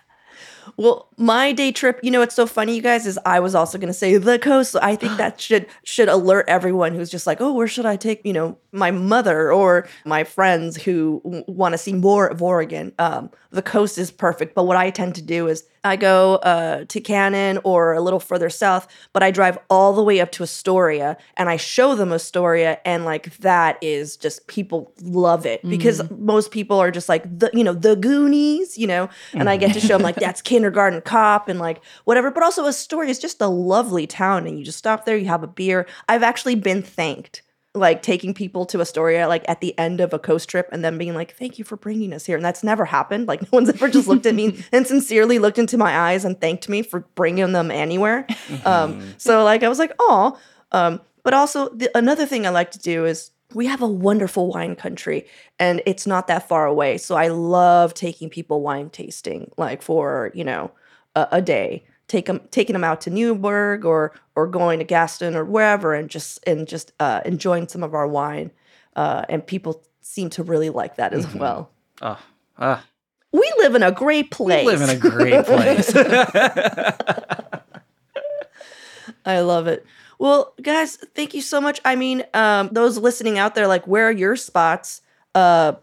well 0.75 1.08
my 1.17 1.51
day 1.51 1.71
trip 1.71 1.99
you 2.03 2.12
know 2.12 2.19
what's 2.19 2.36
so 2.36 2.45
funny 2.45 2.75
you 2.75 2.82
guys 2.82 3.08
is 3.08 3.17
i 3.25 3.39
was 3.39 3.56
also 3.56 3.77
going 3.77 3.88
to 3.88 3.93
say 3.93 4.17
the 4.17 4.38
coast 4.38 4.75
i 4.82 4.95
think 4.95 5.15
that 5.17 5.39
should 5.47 5.65
should 5.84 6.10
alert 6.10 6.45
everyone 6.47 6.93
who's 6.93 7.10
just 7.10 7.25
like 7.25 7.39
oh 7.39 7.53
where 7.53 7.67
should 7.67 7.86
i 7.86 7.95
take 7.95 8.21
you 8.25 8.34
know 8.34 8.58
my 8.71 8.91
mother 8.91 9.51
or 9.51 9.88
my 10.06 10.23
friends 10.23 10.82
who 10.84 11.21
w- 11.23 11.43
want 11.47 11.73
to 11.73 11.77
see 11.77 11.93
more 11.93 12.27
of 12.27 12.43
oregon? 12.43 12.93
Um, 12.99 13.32
the 13.51 13.62
coast 13.62 13.97
is 13.97 14.12
perfect 14.12 14.53
but 14.56 14.65
what 14.65 14.77
i 14.77 14.89
tend 14.89 15.15
to 15.15 15.21
do 15.21 15.47
is 15.47 15.63
i 15.84 15.95
go 15.95 16.36
uh, 16.36 16.84
to 16.86 16.99
cannon 16.99 17.60
or 17.63 17.93
a 17.93 18.01
little 18.01 18.19
further 18.19 18.49
south 18.49 18.88
but 19.13 19.23
i 19.23 19.32
drive 19.32 19.58
all 19.69 19.93
the 19.93 20.03
way 20.03 20.19
up 20.19 20.32
to 20.32 20.43
astoria 20.43 21.17
and 21.38 21.49
i 21.49 21.56
show 21.56 21.95
them 21.95 22.12
astoria 22.12 22.80
and 22.86 23.06
like 23.06 23.36
that 23.38 23.77
is 23.82 24.17
just 24.17 24.45
people 24.47 24.91
love 25.01 25.45
it 25.45 25.62
because 25.67 26.10
most 26.12 26.51
people 26.51 26.77
are 26.77 26.91
just 26.91 27.08
like 27.08 27.23
the 27.39 27.49
you 27.53 27.63
know 27.63 27.73
the 27.73 27.95
goonies 27.95 28.77
you 28.77 28.86
know 28.86 29.10
and 29.34 29.49
i 29.49 29.56
get 29.58 29.73
to 29.73 29.80
show 29.80 29.97
them 29.97 30.01
like 30.01 30.15
that's 30.27 30.41
kindergarten 30.58 31.02
cop 31.02 31.48
and 31.48 31.60
like 31.60 31.84
whatever 32.06 32.32
but 32.32 32.41
also 32.41 32.65
astoria 32.65 33.12
is 33.12 33.20
just 33.20 33.39
a 33.41 33.48
lovely 33.48 34.08
town 34.08 34.48
and 34.48 34.58
you 34.58 34.65
just 34.65 34.78
stop 34.78 35.06
there 35.06 35.15
you 35.15 35.28
have 35.28 35.43
a 35.43 35.48
beer 35.48 35.86
i've 36.10 36.24
actually 36.24 36.56
been 36.56 36.82
thanked 36.82 37.43
like 37.78 38.02
taking 38.02 38.34
people 38.34 38.65
to 38.65 38.82
Astoria 38.82 39.28
like 39.28 39.48
at 39.48 39.62
the 39.62 39.78
end 39.78 40.02
of 40.02 40.13
a 40.13 40.20
coast 40.20 40.50
trip 40.50 40.67
and 40.72 40.84
then 40.84 40.98
being 40.98 41.13
like, 41.13 41.36
"Thank 41.36 41.58
you 41.58 41.65
for 41.65 41.78
bringing 41.78 42.13
us 42.13 42.26
here." 42.26 42.36
And 42.36 42.46
that's 42.46 42.63
never 42.63 42.86
happened. 42.86 43.28
Like 43.28 43.41
no 43.43 43.50
one's 43.52 43.70
ever 43.70 43.88
just 43.88 44.08
looked 44.08 44.26
at 44.26 44.36
me 44.36 44.63
and 44.72 44.86
sincerely 44.86 45.39
looked 45.39 45.60
into 45.60 45.78
my 45.78 45.98
eyes 45.98 46.26
and 46.26 46.39
thanked 46.39 46.67
me 46.67 46.82
for 46.82 47.02
bringing 47.15 47.52
them 47.54 47.72
anywhere. 47.72 48.28
Um, 48.65 49.13
so 49.17 49.43
like 49.43 49.63
I 49.63 49.70
was 49.70 49.80
like, 49.80 49.93
"Oh." 50.00 50.38
Um, 50.72 51.00
but 51.24 51.34
also 51.34 51.70
the, 51.70 51.96
another 51.96 52.26
thing 52.26 52.46
I 52.46 52.50
like 52.50 52.72
to 52.72 52.80
do 52.80 53.06
is 53.06 53.32
we 53.53 53.65
have 53.67 53.81
a 53.81 53.88
wonderful 53.88 54.47
wine 54.47 54.75
country 54.75 55.25
and 55.57 55.81
it's 55.86 56.05
not 56.05 56.27
that 56.27 56.47
far 56.47 56.65
away. 56.65 56.97
So 56.97 57.15
I 57.15 57.29
love 57.29 57.93
taking 57.93 58.29
people 58.29 58.62
wine 58.62 58.89
tasting 58.89 59.51
like 59.57 59.81
for, 59.81 60.31
you 60.33 60.43
know, 60.43 60.71
a, 61.15 61.27
a 61.33 61.41
day. 61.41 61.86
Take 62.07 62.27
them, 62.27 62.41
taking 62.51 62.73
them 62.73 62.83
out 62.86 63.01
to 63.01 63.10
Newberg 63.10 63.83
or 63.83 64.13
or 64.36 64.47
going 64.47 64.79
to 64.79 64.86
Gaston 64.86 65.36
or 65.36 65.43
wherever, 65.43 65.93
and 65.93 66.10
just 66.10 66.39
and 66.47 66.65
just 66.65 66.93
uh, 67.01 67.19
enjoying 67.25 67.67
some 67.67 67.83
of 67.83 67.93
our 67.93 68.07
wine. 68.07 68.51
Uh, 68.95 69.25
and 69.27 69.45
people 69.45 69.83
seem 69.99 70.29
to 70.29 70.43
really 70.43 70.69
like 70.69 70.95
that 70.95 71.13
as 71.13 71.33
well. 71.33 71.69
oh 72.01 72.17
ah 72.57 72.86
We 73.33 73.51
live 73.57 73.75
in 73.75 73.83
a 73.83 73.91
great 73.91 74.31
place. 74.31 74.65
We 74.65 74.71
live 74.71 74.81
in 74.81 74.89
a 74.89 74.99
great 74.99 75.45
place. 75.45 75.93
I 79.25 79.41
love 79.41 79.67
it. 79.67 79.86
Well, 80.19 80.53
guys, 80.62 80.97
thank 81.15 81.34
you 81.34 81.41
so 81.41 81.62
much. 81.62 81.80
I 81.86 81.95
mean, 81.95 82.23
um, 82.34 82.69
those 82.71 82.97
listening 82.97 83.38
out 83.38 83.56
there, 83.56 83.67
like, 83.67 83.86
where 83.86 84.08
are 84.08 84.12
your 84.12 84.36
spots? 84.36 85.01
Uh, 85.36 85.73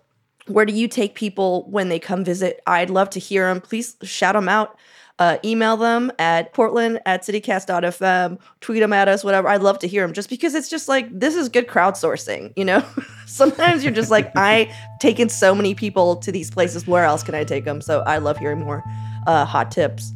where 0.47 0.67
do 0.67 0.73
you 0.73 0.89
take 0.89 1.15
people 1.15 1.69
when 1.71 1.89
they 1.89 1.99
come 1.99 2.25
visit? 2.25 2.61
I'd 2.67 2.91
love 2.91 3.11
to 3.11 3.21
hear 3.21 3.47
them. 3.47 3.61
Please 3.61 3.97
shout 4.03 4.35
them 4.35 4.49
out. 4.49 4.77
Uh, 5.21 5.39
email 5.45 5.77
them 5.77 6.11
at 6.19 6.53
portland 6.53 6.99
at 7.07 7.23
citycast.fm, 7.23 8.37
tweet 8.61 8.81
them 8.81 8.93
at 8.93 9.07
us, 9.07 9.23
whatever. 9.23 9.47
I'd 9.47 9.63
love 9.63 9.79
to 9.79 9.87
hear 9.87 10.05
them 10.05 10.13
just 10.13 10.29
because 10.29 10.57
it's 10.57 10.69
just 10.69 10.89
like, 10.89 11.07
this 11.17 11.37
is 11.37 11.49
good 11.49 11.69
crowdsourcing, 11.69 12.53
you 12.57 12.65
know? 12.65 12.85
Sometimes 13.27 13.85
you're 13.85 13.93
just 13.93 14.11
like, 14.11 14.37
I've 14.37 14.69
taken 14.99 15.29
so 15.29 15.55
many 15.55 15.73
people 15.73 16.17
to 16.17 16.33
these 16.33 16.51
places. 16.51 16.89
Where 16.89 17.05
else 17.05 17.23
can 17.23 17.37
I 17.37 17.45
take 17.45 17.65
them? 17.65 17.81
So 17.81 18.01
I 18.01 18.19
love 18.19 18.39
hearing 18.39 18.59
more 18.59 18.83
uh, 19.29 19.45
hot 19.45 19.71
tips. 19.71 20.13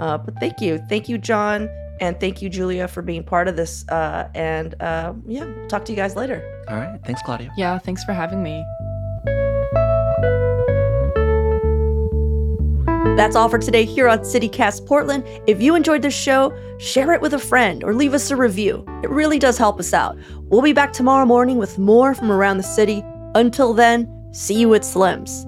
Uh, 0.00 0.16
but 0.16 0.34
thank 0.40 0.62
you. 0.62 0.78
Thank 0.88 1.10
you, 1.10 1.18
John. 1.18 1.68
And 2.00 2.18
thank 2.20 2.42
you, 2.42 2.48
Giulia, 2.48 2.88
for 2.88 3.02
being 3.02 3.24
part 3.24 3.48
of 3.48 3.56
this. 3.56 3.86
Uh, 3.88 4.28
and 4.34 4.80
uh, 4.80 5.14
yeah, 5.26 5.46
talk 5.68 5.84
to 5.86 5.92
you 5.92 5.96
guys 5.96 6.16
later. 6.16 6.42
All 6.68 6.76
right. 6.76 7.00
Thanks, 7.04 7.22
Claudia. 7.22 7.52
Yeah, 7.56 7.78
thanks 7.78 8.04
for 8.04 8.12
having 8.12 8.42
me. 8.42 8.64
That's 13.16 13.34
all 13.34 13.48
for 13.48 13.58
today 13.58 13.84
here 13.84 14.08
on 14.08 14.20
CityCast 14.20 14.86
Portland. 14.86 15.24
If 15.48 15.60
you 15.60 15.74
enjoyed 15.74 16.02
this 16.02 16.14
show, 16.14 16.56
share 16.78 17.12
it 17.12 17.20
with 17.20 17.34
a 17.34 17.38
friend 17.38 17.82
or 17.82 17.92
leave 17.92 18.14
us 18.14 18.30
a 18.30 18.36
review. 18.36 18.84
It 19.02 19.10
really 19.10 19.40
does 19.40 19.58
help 19.58 19.80
us 19.80 19.92
out. 19.92 20.16
We'll 20.42 20.62
be 20.62 20.72
back 20.72 20.92
tomorrow 20.92 21.26
morning 21.26 21.58
with 21.58 21.78
more 21.78 22.14
from 22.14 22.30
around 22.30 22.58
the 22.58 22.62
city. 22.62 23.02
Until 23.34 23.74
then, 23.74 24.08
see 24.32 24.60
you 24.60 24.72
at 24.74 24.84
Slim's. 24.84 25.46